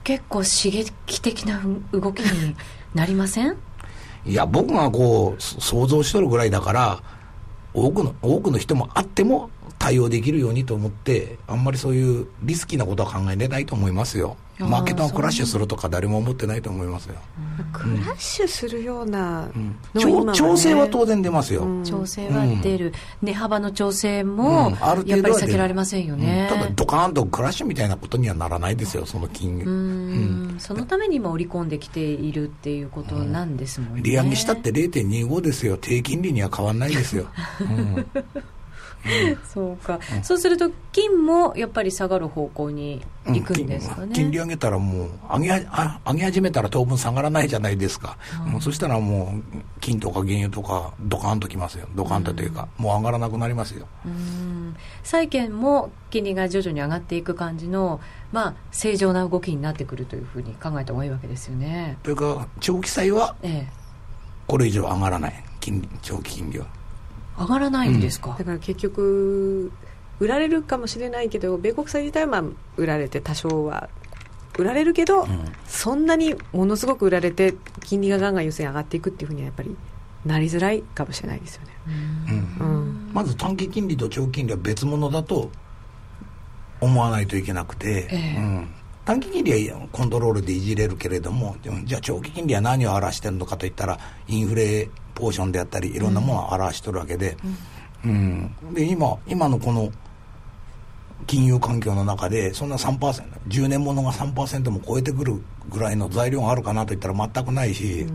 [0.04, 2.56] 結構刺激的な動きに
[2.96, 3.56] なりません？
[4.26, 7.04] いや僕がこう想像しとるぐらいだから
[7.74, 9.52] 多くの多くの人もあっても
[9.86, 14.36] 対応できるようにと思ってあんまりそういうリスキーなことは考えれないと思いますよ。
[14.58, 17.16] マーケットがクラッシュするとか誰も思ってないと思いますよ、
[17.74, 19.78] クラッシュするような、うん。
[19.94, 24.72] ね、調整は当然出ますよ、うん、調整は出る、値幅の調整も、
[25.06, 29.60] やっぱり避けられませんよね、ただドカーンとクラッシュみたいなことにはならないですよその金。
[29.60, 35.78] 融そのために今織り込んできているっていうことなんですもんね、利上げしたって0.25ですよ。
[35.78, 37.28] 低金利には変わらないですよ、
[37.60, 38.08] うん
[39.54, 48.18] そうか、うん、そうすると金もやっぱり下がる方向に行くんですかね、うん、金利上げたらもう上げあ上げ始めたら当分下がらないじゃないですか、
[48.54, 51.88] うん、そしたらもう金とか原油とかドカンときますよ。
[51.96, 53.88] ドカンとというか、もう上がらなくなりますよ。
[55.04, 58.00] 債券も金利が徐々に上がっていく感じの
[58.32, 61.98] まあ正常な動きになってくるというふうに考えた方がいいわけですよね。
[62.04, 63.36] というか長期債は
[64.48, 65.44] これ以上上がらない。
[65.60, 66.66] 金利長期金利は
[67.38, 69.72] 上がらないんですか、うん、だから結局
[70.20, 72.44] 売られるかもしれないけど米国債自体は
[72.78, 73.90] 売られて多少は
[74.58, 79.76] 売られるけど、うん、そんなにものすごく売られて金利がガンガン優先上がっていくっていうふうにはやっぱり
[80.26, 81.74] なりづらいかもしれないですよね、
[82.60, 85.52] うん、まず短期金利と長期金利は別物だと
[86.82, 88.75] 思わないといけなくて、えー、うん、
[89.06, 97.38] 短期金利はコントロールでいじれるけれどもじゃあ長期金利は何を表してるのかといったらインフレポーションであったりいろんなものを表しとるわけで,、
[98.04, 98.56] うん。
[98.74, 99.92] で今今のこの
[101.28, 108.06] 金融環境の中でそんな 3%10 年ものが3%も超えてくるぐらいの材料があるかなといったら全くないし、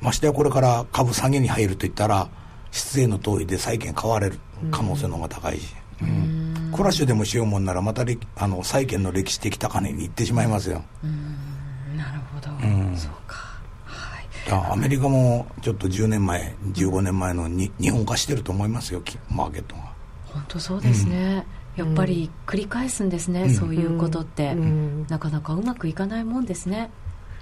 [0.00, 2.28] ましてやこれから株下げに入るといったら
[2.70, 4.38] 失礼の通りで債券買われる
[4.70, 6.39] 可能性の方が高いし、うん、
[6.74, 7.64] クラッシュでもしようもん。
[7.64, 8.04] ならまた
[8.36, 10.82] あの債券の歴史的高値に行ってしまいますよ。
[11.96, 13.50] なるほど、うん、そうか。
[14.50, 19.82] アメリカもちょっと10年前15年前のに日本化してると思いますよマーケットが。
[20.26, 21.44] 本当そうですね、
[21.76, 26.90] うん、やっぱり繰り返すんですね、うん、そういうことって、うん、なかなかうまくいかないもんですね。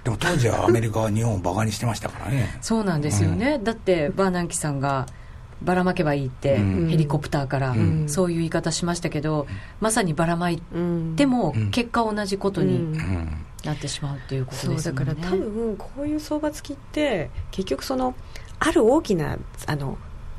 [0.03, 2.57] でも当時はアメリカは日本をバカにしてましたからね。
[2.61, 5.07] そうなんですよね、だってバーナンキさんが
[5.61, 7.75] ばらまけばいいって、ヘリコプターから、
[8.07, 9.47] そういう言い方しましたけど、
[9.79, 10.61] まさにばらまい
[11.15, 12.97] ても、結果同じことに
[13.63, 18.15] なってしまうっていうことですね、だから多分こういう相場付きって結局その
[18.59, 19.97] ある大きなあの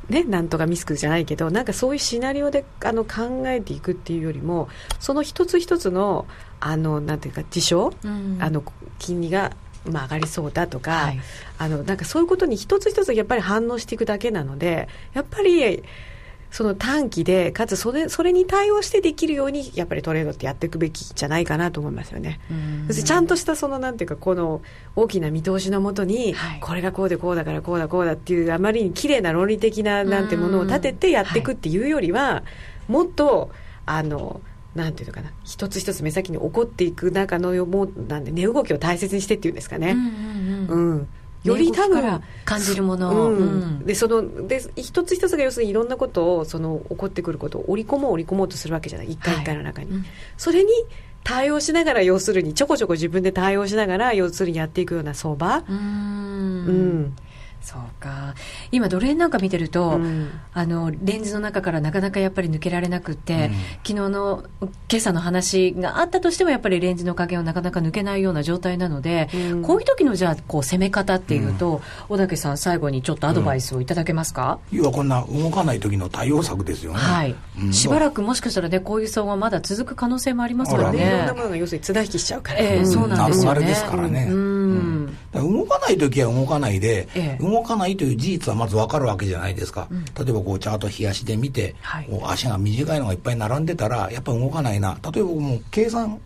[0.08, 4.68] ね、なんとかミスクじゃないけどなんかそういうシナリオであの考えていくっていうよりも
[4.98, 6.26] その一つ一つの
[6.58, 8.64] あのなんていうか事象、うん、あの
[8.98, 9.52] 金利が
[9.84, 11.20] まあ、上がりそうだとか、はい、
[11.58, 15.82] あのなんかそういうことに一つ一つやっぱり反応していくだけなのでやっぱり
[16.50, 22.40] その短期で、かつそれそれに対応してできるように、やっぱりトレードってやっていくべきじゃないかなと思いますよね。
[22.88, 24.60] そしてちゃんとしたそのなんていうか、この
[24.96, 32.42] 大きな見通しのもとに、はい、これがこうでこうだからこうだこうだっていう、あまりに綺麗な論理的ななんてものを立ててやっていくっていうよりは、は
[32.88, 33.50] い、もっと、
[33.86, 34.40] あの、
[34.74, 35.32] なんていうのかな。
[35.44, 39.92] 一つ一つ目先に起こっていく中のもなんで値動きを大切にしてっていうんですかね。
[39.92, 41.08] うん、うんうん
[41.42, 43.44] より多分感じるもの、う。
[43.44, 49.10] ん、でそので一つ一つが要するにいろんなことをその起こってくることを織り込もう織り込もうとするわけじゃない。
[49.10, 50.04] 一回一回の中に、はいうん、
[50.36, 50.70] それに
[51.24, 55.64] 対応しながら要するにちょこちょこ自分で対応しながら要するにやっていくような相場。
[55.68, 55.76] うん。
[55.76, 57.16] うん
[57.62, 58.34] そうか。
[58.72, 77.34] 今ドル円なんか見てると、うん、あのレンズの中からなかなかやっぱり抜けられなくて、うん、昨日の今朝の話があったとしてもやっぱりレンズの加減をなかなか抜けないような状態なので、うん、こういう時のじゃあこう攻め方っていうと、小竹さん最後にちょっとアドバイスをいただけますか、要はこんな動かない時の対応策ですよね、はい、
[77.72, 81.06] しばらくもしかしたらねこういう相場まだ続く可能性もありますからね。
[81.06, 83.66] いろんなものが要するに綱引きしちゃうから、えー、そうなんですよね。
[83.66, 85.16] ですからね、うん。
[85.32, 94.98] 動かない時は動かないで、えー、動かないという事実はまず分かるわけじゃないですか、うん、例えばこうチャート冷やしで見て、はい、足が短いのがいっぱい並んでたらやっぱ動かないな。
[95.12, 96.20] 例えばもう計算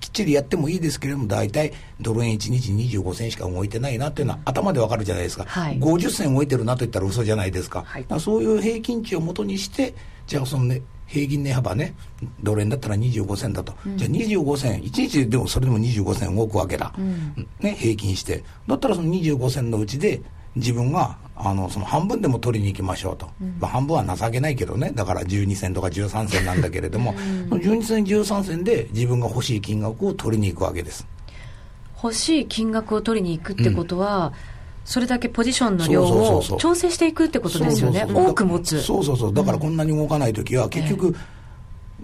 [0.00, 7.82] きっちりやってもいいですけれども大体ドル円1日25銭しか動いてないなっていうのは頭で分かるじゃないですか、はい、50銭動いてるなと言ったら嘘じゃないですか。
[7.86, 9.94] はい、かそういう平均値をもとにして
[10.26, 11.94] じゃあそのね平均値幅ね、
[12.42, 20.20] ドル円だったら25銭だと、うん、じゃあ25銭、1日でもそれでも25銭動くわけだ、うん、ね、平均して、だったらその25銭のうちで、
[20.56, 24.90] 自分があのその半分でも取りに行きましょうと、うん、まあ、半分は情けないけどね。
[24.94, 31.06] だから12銭とか13銭なんだけれども、うん、その12銭13銭で自分が欲しい金額を取りに行くわけです。
[32.02, 34.32] 欲しい金額を取りに行くってことは、うん、
[34.86, 38.06] それだけポジションの量を調整していくってことですよね。
[38.08, 38.80] 多く持つ。
[38.80, 39.34] そうそうそう。
[39.34, 41.14] だからこんなに動かない時は結局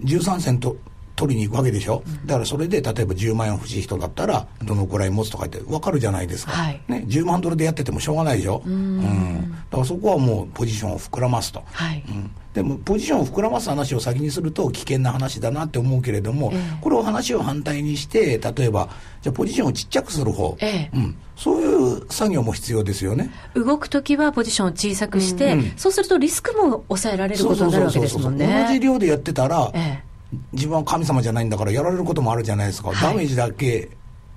[0.03, 0.75] 13銭と
[1.15, 18.89] 取りに行くわけでしょ、うん、だからそれで例えば10万円欲しい人だったらどのくらい持つとかって分かるじゃないですか、はい、ね、10万ドルでやっててもしょうがないでしょ、うん、だからそこはもうポジションを膨らますと、はい、うん、でもポジションを膨らます話を先にすると危険な話だなって思うけれども、えー、これを話を反対にして例えば
[19.21, 23.31] じゃあポジションをちっちゃくする方、えー、うん、そういう作業も必要ですよね。
[23.55, 28.65] 動く時はポジションを小さくして、うん、そうするとリスクも抑えられることになるわけですもんね。
[28.67, 30.12] 同じ量でやってたら、えー
[30.51, 33.89] 自分は神様じゃないんだからやられることもあるじゃないですか、はい、ダメージだけ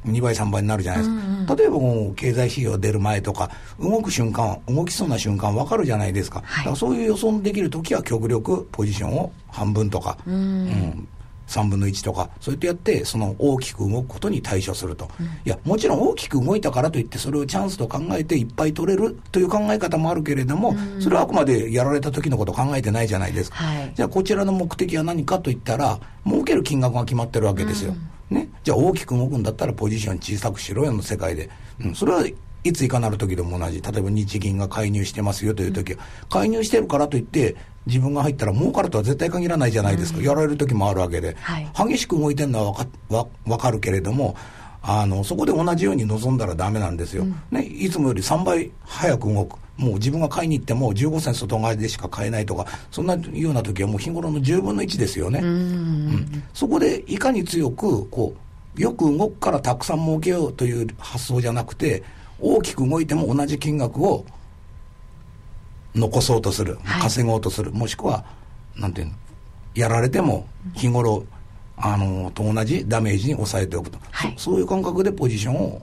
[0.07, 11.09] 2倍3倍になるじゃないですか、うんうん、例えばもう経済指標出る前とか動く瞬間動きそうな瞬間分かるじゃないですか,、だからそういう予想できる時は極力ポジションを半分とか、うん、うん
[11.47, 27.94] 3分の1とか、そうやってやって、その大きく動くことに対処すると、うん、いや、もちろん大きく動いたからといって、それをチャンスと考えていっぱい取れるという考え方もあるけれども、うん、それはあくまでやられた時のことを考えてないじゃないですか、はい、じゃあ、こちらの目的は何かといったら、儲ける金額が決まってるわけですよ。
[28.30, 31.49] うん、ね、じゃあ大きく動くんだったらポジション小さくしろよの世界で、
[31.80, 32.24] うん、それは
[32.64, 33.80] いついかなる時でも同じ。
[33.80, 37.55] 例えば日銀が介入してますよという時は、介入してるからといって、
[37.87, 40.20] 自分が入ったら儲かるとは絶対限らないじゃないですか。
[40.20, 41.37] やられる時もあるわけで。
[41.41, 44.37] はい、激しく動いてるのはわかわわかるけれども、
[44.82, 47.22] あの、そこで同じように望んだらダメなんですよ。
[47.22, 49.59] うん、ね、いつもより3倍早く動く。
[49.76, 55.41] もう自分が買いに行っても15銭外側でしか買えないとか、そんなような時はもう日頃の10分の1ですよね。
[55.41, 58.34] うん、そこでいかに強く、こ
[58.76, 62.03] う、よく動くからたくさん儲けようという発想じゃなくて、
[62.41, 64.24] 大きく動いても同じ金額を
[65.97, 68.24] 残そうとする、稼ごうとする、もしくは、
[68.76, 69.12] なんていうの、
[69.74, 71.24] やられても日頃、
[71.76, 74.53] あの、と同じダメージに抑えておくと、はい、そ。
[74.53, 75.82] そういう感覚でポジションを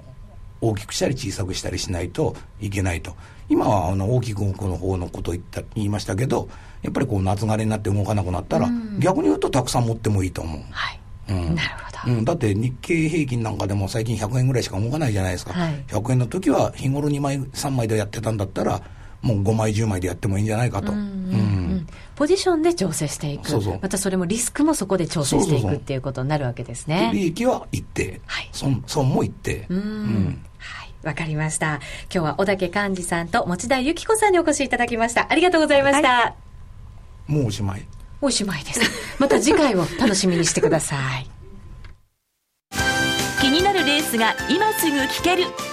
[0.62, 3.16] 大きくしたり小さくしたりしないといけないと。
[3.50, 6.48] 今はあの大きく動くの方のことを言った言いましたけど、
[6.82, 10.62] やっぱりこう夏枯れになって動かなくなったら、逆に言うとたくさん持ってもいいと思う。
[10.72, 11.00] はい。
[11.30, 11.70] うん、なる
[12.04, 18.82] ほど、うん、だって日経平均なんかでも最近100円ぐらいしか動かないじゃないですか、はい、100円の時は日頃2枚3枚でやってたんだったら
[19.24, 21.08] もう5枚10枚でやってもいいんじゃないかと、うん、うんう
[21.78, 31.82] ん、ポジションで調整していくそうそうまたそれもリスクもそこで調整していくっていうことになるわけですね利益は一定、はい、損損も一定うん、はいわかりました。
[32.04, 35.28] 今日は小竹寛治さんと持田由紀子さんにお越しいただきました。
[35.30, 36.08] ありがとうございました。
[36.08, 36.36] は
[37.28, 37.86] い、もうおしまい。
[38.22, 38.80] おしまいです。
[39.20, 41.30] また次回を楽しみにしてください。
[43.42, 45.73] 気になるレースが今すぐ聞ける。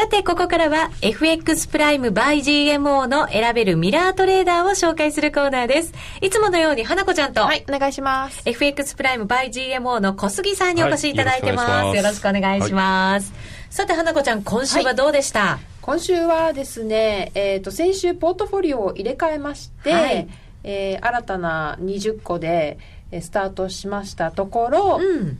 [0.00, 5.92] さて、ここからは FX プライム by GMO の選べるミラートレーダーを紹介するコーナーです。
[6.22, 8.40] いつものように花子ちゃんと、はい、お願いします。
[8.46, 11.70] FX プライム by GMO の小杉さんにお越しいただいてます。
[11.70, 13.30] はい、よろしくお願いします。
[13.30, 20.26] はい、さて、花子ちゃん、今週はどうでした、はい、今週はですね、えっ、ー、と、先週ポートフォリオを入れ替えまして、はい、
[20.64, 22.78] えー、新たな20個で
[23.20, 25.38] スタートしましたところ、うん、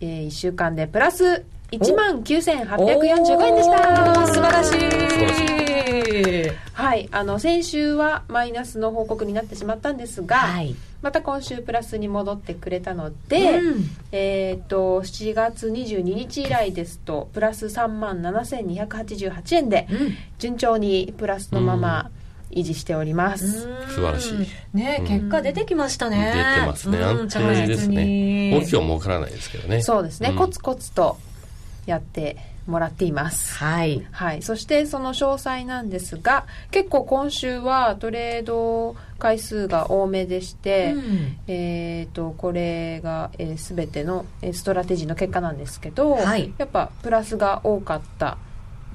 [0.00, 1.44] えー、1週間でプラス
[1.78, 4.26] 1万9845円でした。
[4.26, 5.24] 素晴らしい。
[6.72, 7.08] はい。
[7.12, 19.88] あの先週はマイナスの報告になってしまったんですが、はい、また今週プラスに戻ってくれたので、うん、えっ、と7月22日以来ですとプラス3万7288円で、
[20.38, 22.10] 順調にプラスのまま、
[22.50, 23.62] 維持しております。
[23.62, 24.48] 素晴らしい。
[24.76, 26.32] ね、結果出てきましたね。
[26.56, 26.98] 出てますね。
[27.02, 28.52] 安定ですね。
[28.54, 29.82] 大きくは儲からないですけどね。
[29.82, 31.18] そうですね、コツコツと
[31.86, 33.54] やってもらっています。
[33.58, 34.06] はい。
[34.10, 34.42] はい。
[34.42, 48.38] そしてその詳細なんですが、結構今週はトレード回数が多めでして、うん、えっ、と、これが、えー、全てのストラテジーの結果なんですけど、はい、やっぱプラスが多かった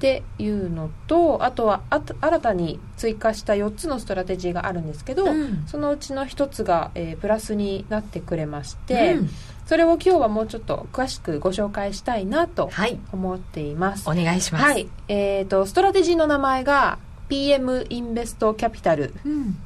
[0.00, 9.30] ていうのとあとはあ新たに追加した4つのストラテジーがあるんですけど、うん、そのうちの1つが、えー、プラスになってくれまして、うん、
[9.70, 12.72] それを今日はもうちょっと詳しくご紹介したいなと
[13.12, 14.08] 思っています。
[14.08, 14.64] はい、お願いします。
[14.64, 14.88] はい。
[15.06, 16.98] えっ、ー、と、ストラテジーの名前が
[17.28, 19.14] PM インベストキャピタル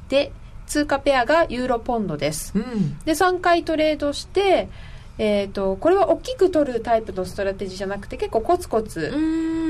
[0.09, 0.31] で、
[0.67, 2.53] 通貨ペアがユーロポンドです。
[3.03, 4.69] で、3回トレードして、
[5.17, 9.11] えーと、これは大きく取るタイプのストラテジーじゃなくて結構コツコツ、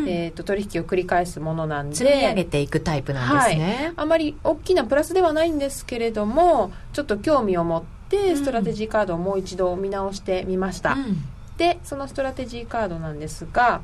[0.08, 11.24] えーと、取引を繰り返すものなんで積み上げていくタイプなんですね、はい、あまり大きなプラスではないんですけれどもちょっと興味を持ってストラテジーカードをもう一度見直してみました、うん、
[11.58, 13.82] でそのストラテジーカードなんですが、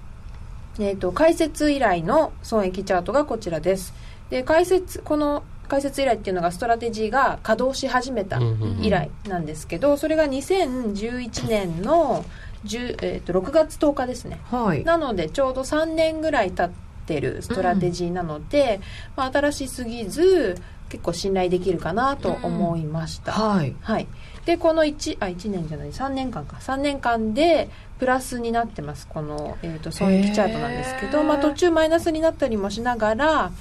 [0.80, 3.93] えーと開設以来の損益チャートがこちらです。
[4.30, 8.39] で開設この開設以来っていうのがストラテジーが稼働し始めた
[8.82, 12.26] 以来なんですけど、それが2011年の
[12.65, 18.82] 10、えー、と6月10日ですね、はい、なのでちょうど3年ぐらい経ってるストラテジーなので、うん、
[19.15, 20.61] まあ、新しすぎず
[20.92, 24.08] 結構信頼できるかなと思いました、うん、はい、はい、
[24.46, 26.58] でこの 1, あ1年じゃない3年間か。
[26.58, 29.08] 3年間でプラスになってます。
[29.08, 33.52] この、えーと、損益チャートなんですけど、まあ、途中マイナスになったりもしながら、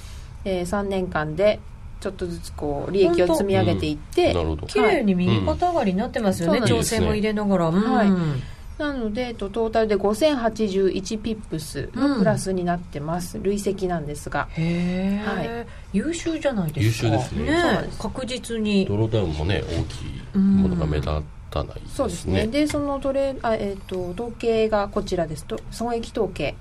[0.43, 1.59] えー、3年間で
[2.01, 8.07] ちょっとずつこう利益を積み上げていって、うん、綺麗に右肩上がりになってますよね、うん、調整も入れながら、うん、はい
[8.81, 14.47] なのでトータルで5081ピップスのプラスになってます、累積なんですが。
[14.51, 17.07] へえ、はい、優秀じゃないですか。
[17.07, 17.43] 優秀ですね。
[17.45, 17.89] ね。
[17.99, 18.85] 確実に。
[18.85, 21.09] ドローダウンもね大きいものが目立
[21.51, 22.47] たないですね、そうですね。
[22.47, 25.45] でそのトレあ、えーと、統計がこちらです。
[25.45, 26.55] と損益統計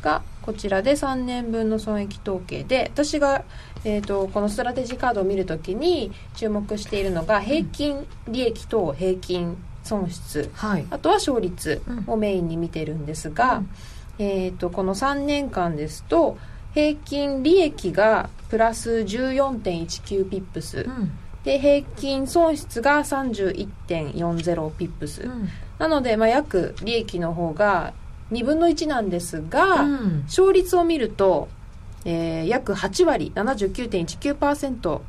[0.00, 3.44] がこちらで3年分の損益統計で私が
[3.86, 13.68] えーと、このストラテジーカードを見るときに注目しているのが平均利益と平均損失、はい、あとは勝率をメインに見てるんですが、うん、
[14.18, 16.36] えーと、この3年間ですと
[16.74, 21.12] 平均利益がプラス14.19ピップス、うん、
[21.44, 27.92] で平均損失が31.40ピップス、うん、なので、まあ、約利益の方が
[28.32, 29.84] 2分の1なんですが、
[30.24, 31.48] 勝率を見ると
[32.04, 35.00] えー、約8割79.19%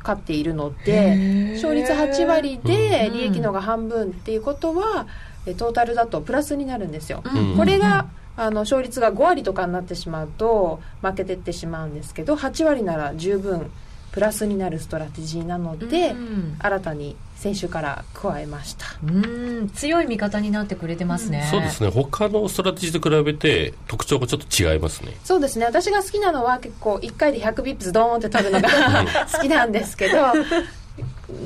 [0.00, 5.06] 勝っているので勝率8割で利益のが半分っていうことは、
[5.46, 7.22] うん、トータルだとプラスになるんですよ。
[7.24, 13.70] うん、これがあの勝率が5割とかになってしまうと負けてってしまうんですけど8割なら十分
[14.12, 18.84] プラスになるストラテジーなので、うん、新たに先週から加えました。
[19.02, 19.70] うん。
[19.70, 21.88] 強い味方になってくれてますね、うん、そうですね。
[21.88, 25.16] 他のストラテジーと比べて特徴がちょっと違いますね。
[25.24, 25.64] そうですね。
[25.64, 28.68] 私が好きなのは結構1回で100ピップスドーンって取るのが
[29.32, 30.18] 好きなんですけど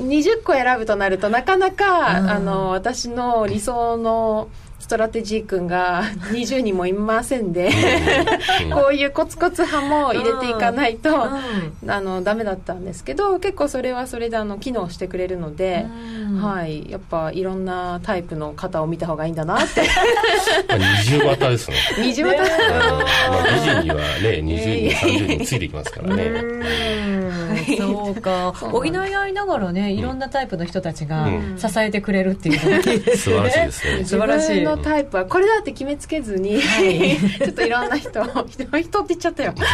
[0.03, 4.49] 20個選ぶとなるとなかなか、あの私の理想の
[4.85, 7.71] ストラテジー君が 20人もいませんで
[8.71, 11.09] こういうコツコツ派も入れていかないと、
[11.87, 15.87] あのダメだったんですけど結構それはそれであの機能してくれるので、
[16.39, 19.81] はい、やっぱいろんなタイプの方を見た方がいいんだなって。
[20.77, 21.77] 二重型ですね。
[21.97, 23.05] 二重型、まあ、
[23.55, 26.31] 美人にはね20人30人ついてきますからね。
[27.77, 28.53] そうか。
[28.53, 31.27] 補い合いながらねいろんなタイプの人たちが
[31.57, 33.35] 支えてくれるっていうのがいいですね。
[33.35, 34.05] 素晴らしいですね。
[34.05, 39.53] 素晴らしいタイプはこれだって決めつけずに、はい、 ちょっといろんな人人って言っちゃったよ。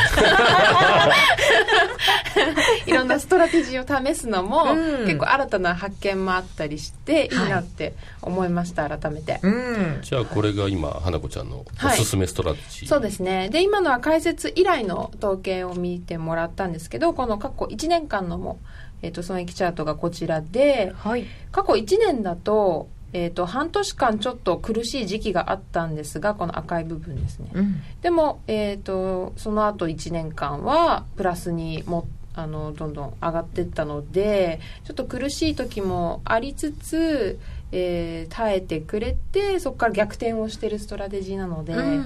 [2.86, 7.42] いろんなストラテジーを試すのも、うん、結構新たな発見もあったりしてい。
[7.46, 13.50] いなって思いました、はい、改めて、うん、じゃあこれが今花子ちゃんのおすすめストラテジー、はい、そうですね。
[13.50, 18.60] で今のは開設以来の統計を見てもらったんですけどこの過去1年間のも、
[19.02, 37.40] えーと、損益チャートがこちらで、はい、過去1年だとえーと、半年間ちょっと苦しい時期があったんですがこの赤い部分ですね、うん、でも、えーと、その後1年間はプラスにもあのどんどん上がっていったのでちょっと苦しい時もありつつ
[37.72, 42.04] えー、耐えてくれてそこから逆転をしてるストラテジーなので、うんうん、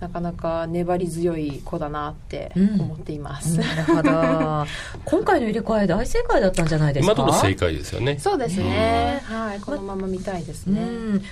[0.00, 4.66] なかなか粘り強い子だなって思っています、うん、なるほど。
[5.04, 7.12] 今回の入れ替え大正解だったんじゃないですか？
[7.12, 8.18] 今の正解ですよね。
[8.18, 10.80] そうですね、はいこのまま見たいですね、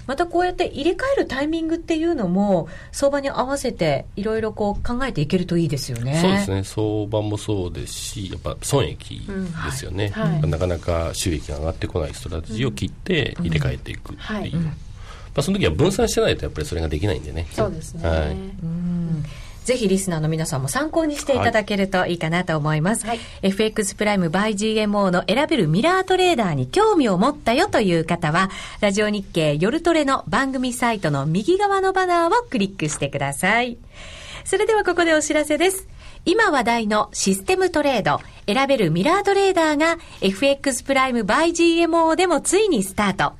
[0.07, 6.18] またこうやって入れ替えるタイミングっていうのも相場に合わせていろいろこう考えていけるといいですよね。
[6.20, 6.64] そうですね。
[6.64, 9.26] 相場もそうですしやっぱ損益
[9.66, 10.22] ですよね、うん。
[10.22, 10.33] はい。
[10.33, 14.73] はい、なかなか収益が上がってこないストラテジーを切って入れ替えていくっていう、はい、ま
[15.37, 17.47] あ、その時は分散してないとやっぱりそれができないんでね。
[17.53, 19.25] そうですね、はい、うん。
[19.64, 23.07] ぜひリスナーの皆さんも参考にしていただけるといいかなと思います。
[23.07, 28.51] はい、FX プライム by GMO の選べるミラートレーダーに興味を持ったよという方は、
[28.81, 33.77] ラジオ日経夜トレの番組サイトの右側のバナーをクリックしてください。
[34.45, 35.87] それではここでお知らせです。
[36.25, 38.21] 今話題のシステムトレード、
[38.53, 41.51] 選べるミラートレーダーが FX プライム by
[41.85, 43.39] GMO でもついにスタート。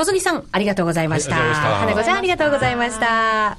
[0.00, 3.58] 小杉さんありがとうございました、はい、花子ちゃんありがとうございました。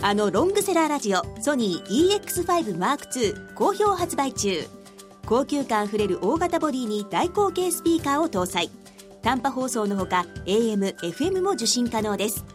[0.00, 4.66] あのロングセラーラジオソニー EX5M2 好評発売中。
[5.26, 8.70] 高級感あふれる大型ボディに大口径スピーカーを搭載。
[9.20, 12.46] 短波放送のほか AM、FM も受信可能です。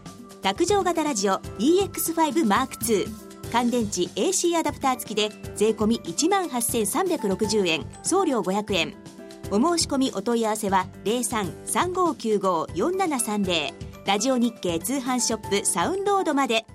[0.41, 3.07] 卓上型ラジオ EX5M2
[3.51, 7.85] 乾電池 AC アダプター付きで税込1万8360円。
[8.01, 8.95] 送料500円
[9.55, 13.71] お申し込みお問い合わせは03-3595-4730
[14.07, 16.65] ラジオ日経通販ショップサウンロードまで。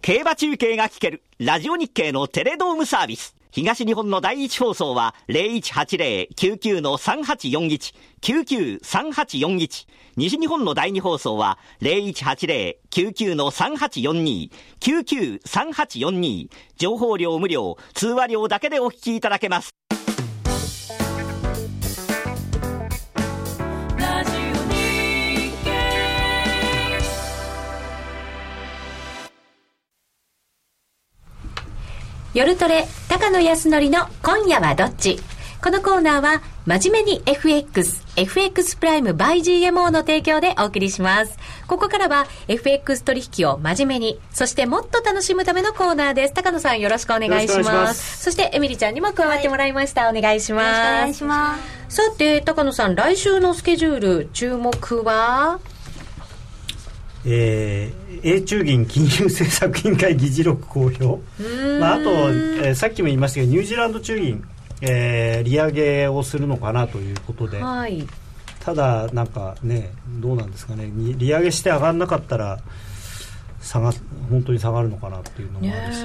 [0.00, 1.22] 競馬中継が聞ける。
[1.38, 3.36] ラジオ日経のテレドームサービス。
[3.50, 9.86] 東日本の第一放送は0180-99-3841、99-3841。
[10.16, 16.48] 西日本の第二放送は0180-99-3842、99-3842。
[16.78, 19.68] 情報量無料、通話料だけでお聞きいただけます。
[32.32, 35.18] 夜トレ、高野康則の今夜はどっち？
[35.60, 41.36] このコーナーは、真面目に FX、FX プライム by GMO の提供でお送りします。
[41.66, 46.34] ここからは FX 取引を真面目に、そしてもっと楽しむためのコーナーです。
[46.34, 48.22] 高野さんよろしくお願いします。
[48.22, 50.02] そしてエミリちゃんにも加わってもらいました。
[50.02, 50.68] はい、お願いします。
[50.68, 51.58] お願いしま
[51.88, 51.96] す。
[51.96, 55.58] さて、高野さん、来週のスケジュール、注目は？
[57.26, 61.04] えー、英中銀金融政策委員会議事録公表、
[61.78, 64.42] まあ、あと、えー、さっきも言いましたけどニュージーランド中銀、
[64.80, 68.06] えー、利上げをするのかなということで、はい、
[68.60, 70.90] ただなんかねどうなんですかね。
[70.94, 72.58] 利上げして上がらなかったら
[73.60, 73.92] 下が
[74.30, 76.04] 本当に下がるのかなっていうのもあるし。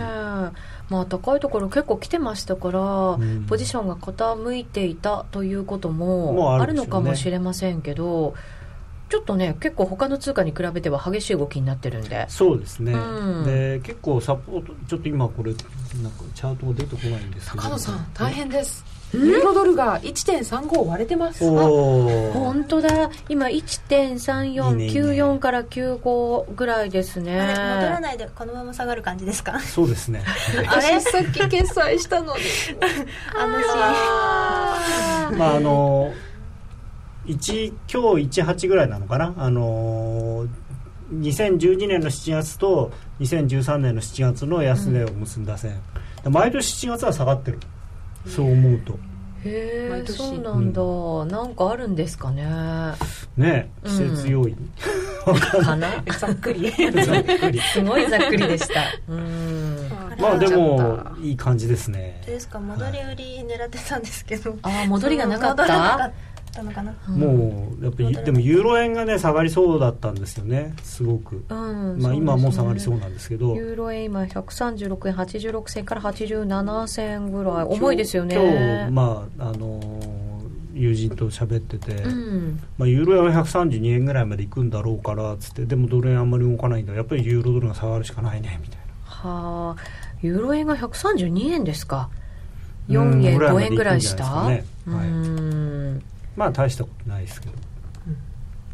[0.87, 8.35] まあ、高いところ結構来てましたから、うん、ポジションが傾いていたということもあるのかもしれませんけど、
[9.07, 12.25] ちょっとね結構他の通貨に比べては激しい動きになってるんで。
[12.27, 17.63] そうですね、うん、で結構サポートちょっと今これなんかチャートが出てこないんですけど。
[17.63, 18.83] 高野さん大変です。
[19.13, 21.47] ユーロドルが1.35割れてます。
[21.49, 23.09] 本当だ。
[23.29, 27.39] 今1.3494から95ぐらいですね。
[27.39, 27.53] 戻
[27.89, 29.59] らないでこのまま下がる感じですか？
[29.59, 30.23] そうですね。
[30.67, 32.41] あれさっき決済したのに。
[33.37, 33.67] あのし
[35.37, 36.11] まああの
[37.25, 39.33] 1今日18ぐらいなのかな？
[39.37, 40.47] あの
[41.13, 45.79] 2012年の7月と2013年の7月の安値を結んだ線、
[46.25, 47.59] うん、毎年7月は下がってる。
[48.27, 48.93] そう思うと。
[49.43, 52.43] へえそうなんだ、うん、なんかあるんですかね。
[53.37, 54.57] ね季節要因、
[55.27, 56.03] うん、かな？
[56.19, 56.71] ざっくり。
[56.71, 57.59] ざっくり。
[57.61, 58.81] すごいざっくりでした。
[59.07, 59.89] うん。
[60.19, 62.23] まあでもいい感じですね。
[62.25, 62.59] ですか？
[62.59, 66.11] 戻り売り狙ってたんですけど、はい、ああ戻りがなかった
[66.55, 70.73] ったのかな、もうやっぱりでもユーロ円がね下がりそうだったんですよね。
[70.81, 77.63] すごく、うん、まあ、今も下がりそうなんですけど、ユーロ円今136円86銭から87銭ぐらい。
[77.65, 78.35] 重いですよね。
[78.35, 79.81] 今日まああの
[80.73, 85.65] 友人と喋ってて、うん、まあ、ユーロ円は132円ぐらいまで行くんだろうからっつって。
[85.65, 86.93] でもドル円あんまり動かないんだ。
[86.93, 88.83] やっぱりユーロドルが下がるしかないねみたいな。
[89.05, 89.81] はあ。
[90.21, 92.09] ユーロ円が132円ですか。
[92.89, 97.53] 4円5円ぐらいした、ね、はいまあ大したことないですけど、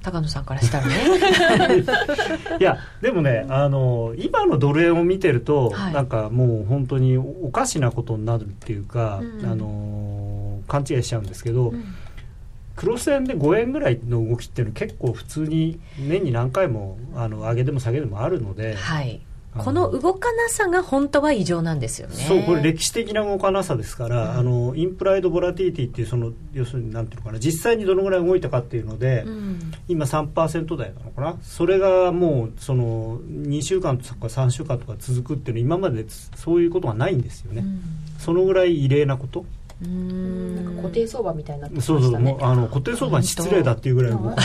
[0.02, 0.96] 高野さんからしたらね。
[2.60, 11.84] いやでもねあの今のドル円を見てると、はい、なんかもう本当におかしなことになるっていうか、うん、あの勘違いしちゃうんですけど、うん、
[12.76, 19.22] クロス円で5円ぐらいの動きっていうのは結構普通に年に何回もあの上げでも下げでもあるので、はい、
[19.58, 22.16] この動かなさが本当は異常なんですよね。
[22.16, 31.36] そう、これ歴史的な動かなさですから、うん、あのインプライドボラティティっていうその要するになんていうのかな、実際にどのぐらい動いたかっていうので、うん、今3%台なのかな？
[31.44, 37.62] それがもうその2週間とか3週間とか続くっていうの今までそういうことがないんですよね。
[37.62, 37.82] うん、
[38.20, 39.46] そのぐらい異例なこと。
[39.82, 42.00] なんか固定相場みたいになってましたね。
[42.02, 44.36] そうそうもうあの固定相場に失礼だっていうぐらい動か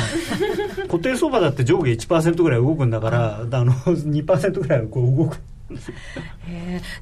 [0.89, 5.39] 固定相場だって上下1%ぐらい動くんだから、あの2%ぐらいこう動く。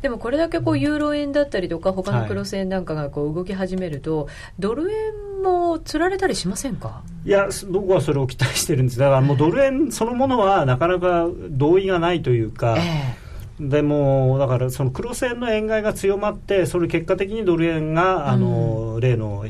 [0.00, 7.02] でもこれだけこうユーロ円だったりとか他のクロス円なんかがこう動き始めると、はい、ドル円もつられたりしませんか？
[7.26, 8.98] いや僕はそれを期待してるんです。
[8.98, 13.23] だからもうドル円そのものはなかなか同意がないというか、えー
[13.60, 19.46] でもだからその黒線の円買いが強まってそれ結果的にドル円が、あの例の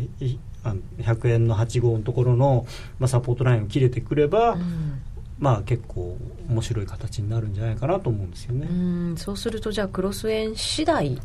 [0.99, 2.67] 100円の8号のところの、
[2.99, 4.57] まあ、サポートラインを切れてくれば、
[5.39, 6.17] まあ結構
[6.49, 8.67] 面白い形になるんじゃないかなと思うんですよね。
[9.15, 11.19] うそうするとじゃあクロス円次第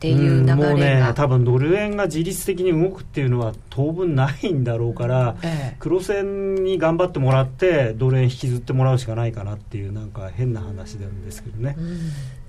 [0.00, 11.98] っていう流れが、もうね多分ドル円が自律的に動くっていうのは当分ないんだろうから、ええ、黒線に頑張ってもらってドル円引きずってもらうしかないかなっていうなんか変な話なんですけどね、うん、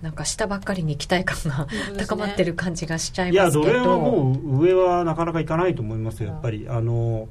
[0.02, 6.68] なんか下ばっかりに期待感が高まってる感じがしちゃいますけど、いやドル円はもう上はなかなかいかないと思いますよやっぱり。
[6.70, 7.28] あの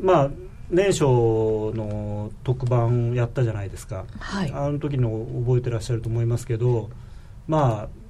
[0.00, 0.30] まあ
[0.70, 5.10] 年初の特番やったじゃないですか、はい、あの時の
[5.44, 6.88] 覚えてらっしゃると思いますけど
[7.46, 8.03] まあ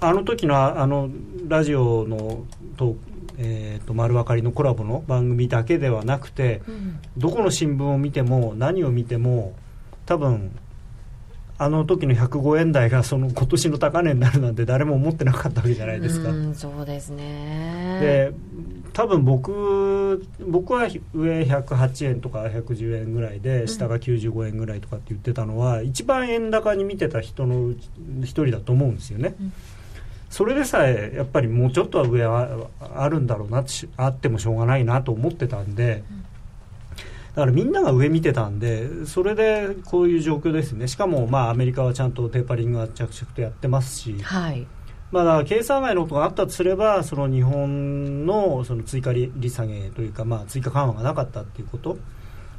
[0.00, 1.08] あの時のあの
[1.48, 2.44] ラジオの
[2.76, 2.96] と,、
[3.38, 9.54] えーと、丸分かりのコラボの番組だけではなくて、うん、どこの新聞を見ても何を見ても
[10.04, 10.52] 多分
[11.58, 16.30] あの時の105円台がその今年の高値になるなんて誰も思ってなかったわけじゃないですか。
[16.30, 18.32] うそうですねで
[18.92, 27.72] 多分僕僕は上108円とか110円ぐらいで下が95円ぐらいとかって言ってたのは、うん、一番円高に見てた人の
[28.22, 29.34] 一人だと思うんですよね。
[29.40, 29.52] うん
[30.30, 33.64] それでさえやっぱりもうちょっとは上はあるんだろうな
[33.96, 36.02] あってもしょうがないなと思ってたんで、
[37.34, 40.88] だからみんなが上見てたんでそれでこういう状況ですね。
[40.88, 44.66] しかもまあアメリカはちゃんとテーパリングは着々とやってますし、はい。
[45.12, 51.96] まあ、だから計算外のことがあったとすればその日本のその追加利下げというか、まあ、追加緩和がなかったっていうこと、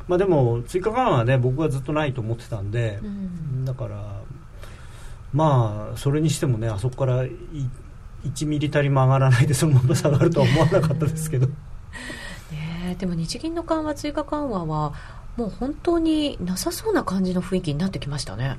[0.07, 4.16] まあ、でも追加緩和はね僕はずっとないと思ってたんで、うん、だから
[5.34, 7.26] まあそれにしてもねあそこから
[8.24, 11.48] 1ミリたりも上がらないでそのまま下がるとは思わなかったですけど。
[12.52, 14.94] ねでも日銀の緩和追加緩和は
[15.36, 18.58] もう本当になさそうな感じの雰囲気になってきましたね。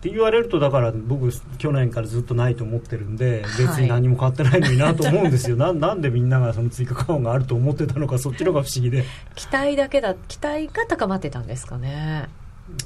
[0.00, 9.04] って言われるとだから僕去年からずっとないと思ってるんで別に何も変わってないのになと思うんですよ、な なんでみんながその追加緩和があると思ってたのかそっちの方が不思議で。
[9.34, 12.30] 期待だけだ期待が高まってたんですかね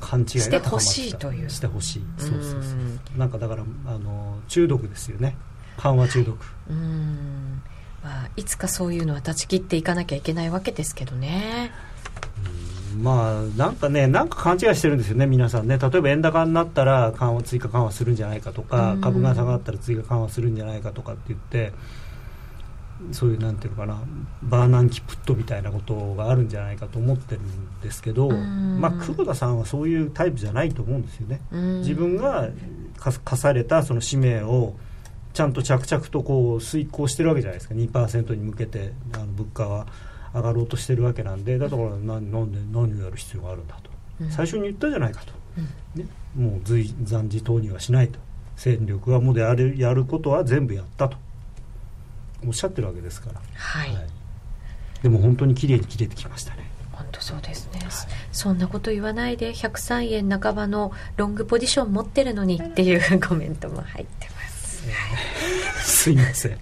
[0.01, 1.51] 勘違いしてほしいという。
[1.51, 2.05] してほしい。
[2.19, 3.19] そうそうそう。
[3.19, 5.37] なんかだからあの中毒ですよね。
[5.77, 6.39] 緩和中毒。
[6.71, 7.63] うん。
[8.03, 11.71] まあ、いつかそういうのは断ち切っていかなきゃいけないわけですけどね。
[13.01, 21.73] まあ、なんかね、なんか勘違いしてるんですよね、皆さんね、例えば円高になったら緩和追加緩和するんじゃないかとか、株が下がったら追加緩和するんじゃないかとかって言って、
[23.13, 24.03] そういうなんていうのかな、
[24.43, 31.41] バーナンキプットみたいなことがあるんじゃないかと思ってるんですけど、まあ、黒田さんはそういうタイプじゃないと思うんですよね。
[31.81, 32.49] 自分が
[33.25, 34.75] 課されたその使命を
[35.33, 37.75] ちゃんと着々とこう遂行してるわけじゃないですか。
[37.75, 39.87] 2%に向けてあの物価は
[40.33, 43.91] 上がろうとしてるわけなんでだから何なんで何をやる必要があるんだと、
[44.21, 45.33] うん、最初に言ったじゃないかと、
[45.97, 48.19] うん、ね、もう随残事投入はしないと。
[48.57, 51.17] 戦力はもうでやるやることは全部やったと
[52.47, 54.07] おっしゃってるわけですから、はい、はい、
[55.03, 56.71] でも本当にきれいに切れてきましたね。
[56.93, 57.91] 本当そうですね、はい、
[58.31, 64.87] そんなこと言わないで103円半ばのロングポジション持ってるのにっていうコメントも入ってます、
[65.83, 66.61] すいません、はい、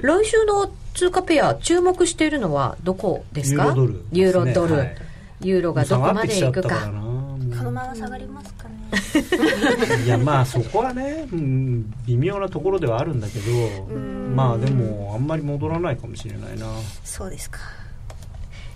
[0.00, 3.66] 来週の通貨ペア注目しているのはどこですか？
[3.66, 4.96] ユーロドル、ユーロドル、はい、
[5.42, 6.86] ユーロがどこまでいくか。
[6.86, 8.77] このまま下がりますかね
[10.04, 13.86] いやまあそこはね、うん、微妙なところではあるんだけど
[14.34, 16.66] まあでもあんまり戻らないかもしれないな。
[17.04, 17.58] そうですか。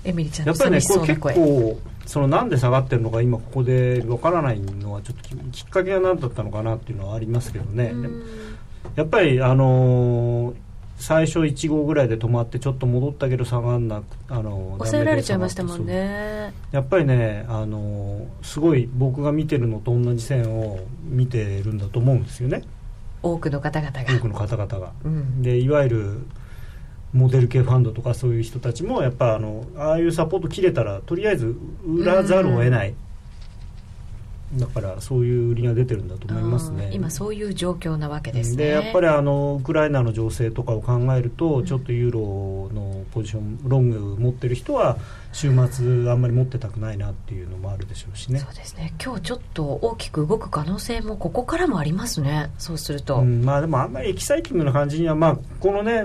[0.05, 7.93] エミリちゃんやっぱりねこれ結構そのなんで下がってるのか今ここでわからないのはちょっときっかけが何だったのかなっていうのはありますけどね。
[8.97, 10.55] やっぱりあのー
[11.03, 16.55] 最初1号ぐらいで止まってちょっと戻ったけど下がんなくあの抑えられちゃいましたもんね。
[16.71, 22.63] やっぱりねあのすごい僕が見てるのと同じ線を見てるんだと思うんですよね。
[23.21, 24.15] 多くの方々が。
[24.15, 26.27] 多くの方々が、うん、でいわゆる
[27.13, 32.95] モデル系ファンドとかそういう人たちもやっぱあのああいうサポート切れたらとりあえず売らざるを得ない、
[34.55, 36.91] だからそういう売りが出てるんだと思いますね。
[36.93, 38.57] 今そういう状況なわけですね。
[38.57, 42.21] でやっぱりあのウクライナの情勢とかを考えると、ちょっとユーロ
[42.75, 44.99] のポジションロング持ってる人は
[45.33, 48.41] 週末あんまり持ってたくないなっていうのもあるでしょうしね。
[48.41, 48.93] そうですね。
[49.03, 52.51] 今日ちょっと大きく動く可能性もここからもありますね。
[52.59, 56.05] そうすると、うん、まあでもあんまりエキサイティングな感じにはまあこのね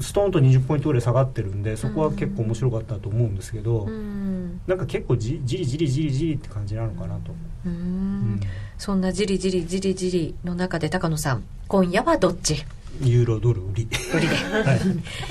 [0.00, 7.34] ストーンと20ポイントぐらい下がってるんでそこは結構面白かったと思うんですけど、うん、なんか結構じじりじりじりじりって感じなのかなと。
[7.66, 8.40] うん、
[8.78, 12.64] そんなじりじりじりじりの中で高野さん今夜はどっち？
[13.02, 13.88] ユーロドル売り。
[14.14, 14.74] 売りで、 は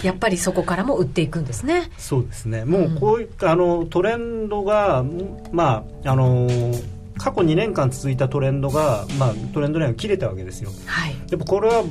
[0.04, 1.90] い、やっぱりそこからも売っていくんですね。
[1.98, 2.66] そうですね。
[2.66, 5.06] もうこういった、あのトレンドが
[5.54, 6.50] まああの
[7.18, 11.84] 過去2年間続いたトレンドが、まあ、トレンドラインが切れたわけですよ、はい、やっぱこれは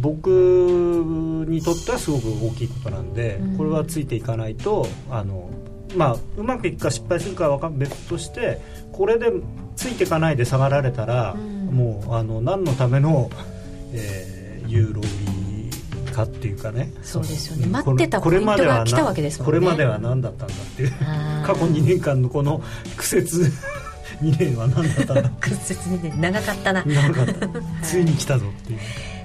[0.00, 0.28] 僕
[1.48, 5.50] にとってはすごく大きいことなんで、うん、これはついていかないとあの、
[5.96, 8.60] まあ、うまくいくか失敗するかは別として
[8.92, 9.32] これで
[9.76, 13.30] ついていかないで下がられたら、うん、もうあの何のための、
[13.92, 15.40] えー、ユーロ売り
[16.10, 16.92] かっていうかね。
[17.02, 19.58] そうですよね、待ってたポイントが来たわけですもんね。
[19.58, 20.90] これまでは何だったんだっていう。
[21.44, 22.62] 過去2年間のこの
[22.96, 23.52] 苦節
[24.22, 25.30] 2年は何だったんだ？
[25.40, 26.84] 屈折2年長かったな。
[26.84, 27.48] 長かった。
[27.82, 28.78] ついに来たぞっていう。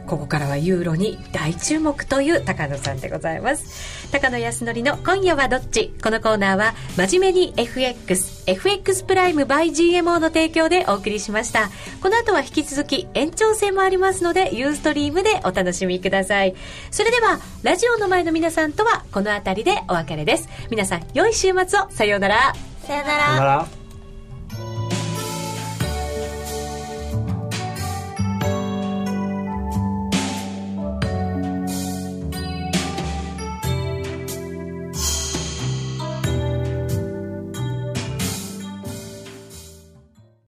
[0.08, 4.08] ここからはユーロに大注目という高野さんでございます。
[4.12, 5.96] 高野康則の今夜はどっち？
[6.04, 11.72] このコーナーは真面目に FXFX プライム by GMO の提供でお送りしました。
[12.04, 16.54] この後は引き続き延長戦もありますのでユーストリームでお楽しみください。
[16.92, 20.48] それではラジオの前の皆さんとはこの辺りでお別れです。
[20.70, 21.90] 皆さん良い週末を。
[21.90, 22.54] さようなら。
[22.86, 23.85] さようなら